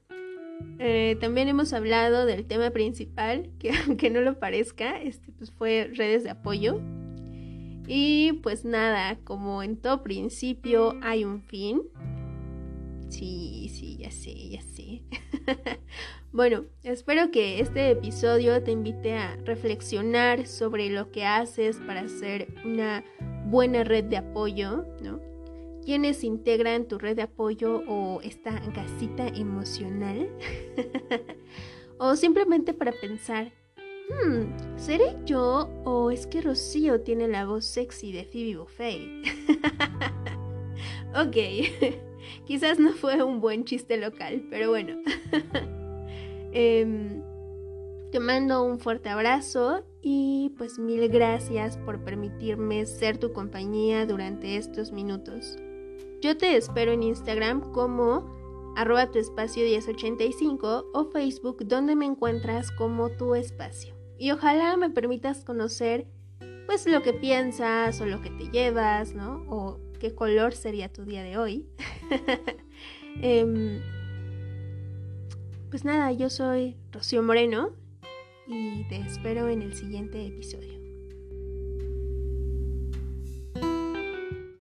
eh, 0.80 1.17
también 1.19 1.47
hemos 1.47 1.73
hablado 1.73 2.26
del 2.26 2.45
tema 2.45 2.71
principal, 2.71 3.49
que 3.60 3.71
aunque 3.86 4.10
no 4.10 4.21
lo 4.21 4.39
parezca, 4.39 5.02
este 5.02 5.32
pues 5.32 5.52
fue 5.52 5.91
redes 5.93 6.23
de 6.23 6.32
apoyo. 6.32 6.82
Y 7.86 8.34
pues 8.43 8.63
nada, 8.63 9.17
como 9.23 9.62
en 9.62 9.76
todo 9.76 10.04
principio 10.04 10.97
hay 11.02 11.26
un 11.26 11.41
fin, 11.41 11.82
Sí, 13.13 13.69
sí, 13.71 13.97
ya 13.97 14.10
sé, 14.10 14.49
ya 14.49 14.62
sé. 14.63 15.04
bueno, 16.32 16.65
espero 16.82 17.30
que 17.30 17.60
este 17.60 17.91
episodio 17.91 18.63
te 18.63 18.71
invite 18.71 19.13
a 19.13 19.36
reflexionar 19.45 20.47
sobre 20.47 20.89
lo 20.89 21.12
que 21.12 21.23
haces 21.23 21.78
para 21.78 22.08
ser 22.08 22.47
una 22.65 23.04
buena 23.45 23.84
red 23.84 24.06
de 24.06 24.17
apoyo, 24.17 24.88
¿no? 24.99 25.19
¿Quiénes 25.86 26.24
integran 26.24 26.88
tu 26.88 26.98
red 26.98 27.17
de 27.17 27.24
apoyo 27.24 27.84
o 27.88 28.22
esta 28.22 28.52
gasita 28.74 29.28
emocional? 29.28 30.30
o 31.98 32.15
simplemente 32.15 32.74
para 32.74 32.93
pensar, 32.93 33.52
hmm, 34.10 34.78
¿seré 34.78 35.17
yo 35.26 35.69
o 35.84 36.10
es 36.10 36.26
que 36.26 36.41
Rocío 36.41 37.02
tiene 37.02 37.28
la 37.28 37.46
voz 37.46 37.65
sexy 37.65 38.13
de 38.13 38.24
Phoebe 38.24 38.60
Buffet? 38.60 39.10
ok. 41.15 41.98
Quizás 42.46 42.80
no 42.80 42.93
fue 42.93 43.22
un 43.22 43.41
buen 43.41 43.65
chiste 43.65 43.98
local, 43.98 44.48
pero 44.50 44.69
bueno. 44.69 45.02
Em, 46.54 47.22
te 48.12 48.19
mando 48.19 48.63
un 48.63 48.80
fuerte 48.80 49.10
abrazo 49.10 49.84
y 50.02 50.54
pues 50.58 50.78
mil 50.78 51.10
gracias 51.10 51.78
por 51.78 52.04
permitirme 52.04 52.86
ser 52.86 53.17
tu 53.17 53.34
compañía 53.34 54.06
durante 54.06 54.56
estos 54.56 54.91
minutos. 54.91 55.58
Yo 56.23 56.38
te 56.38 56.55
espero 56.55 56.93
en 56.93 57.03
Instagram 57.03 57.73
como 57.73 58.73
arroba 58.77 59.12
tu 59.12 59.19
espacio 59.19 59.65
1085 59.65 60.91
o 60.93 61.05
Facebook 61.12 61.65
donde 61.65 61.97
me 61.97 62.05
encuentras 62.05 62.71
como 62.71 63.09
tu 63.09 63.36
espacio. 63.36 63.93
Y 64.17 64.31
ojalá 64.31 64.77
me 64.77 64.89
permitas 64.89 65.43
conocer 65.43 66.07
pues 66.65 66.88
lo 66.88 67.01
que 67.01 67.12
piensas 67.12 67.99
o 67.99 68.05
lo 68.05 68.21
que 68.21 68.29
te 68.29 68.49
llevas, 68.49 69.13
¿no? 69.13 69.43
O 69.49 69.81
qué 69.99 70.15
color 70.15 70.53
sería 70.53 70.88
tu 70.88 71.03
día 71.03 71.23
de 71.23 71.38
hoy. 71.38 71.67
Em, 73.21 73.81
pues 75.69 75.83
nada, 75.83 76.13
yo 76.13 76.29
soy 76.29 76.77
Rocío 76.93 77.21
Moreno 77.21 77.71
y 78.47 78.88
te 78.88 78.95
espero 79.01 79.49
en 79.49 79.62
el 79.62 79.75
siguiente 79.75 80.25
episodio. 80.25 80.83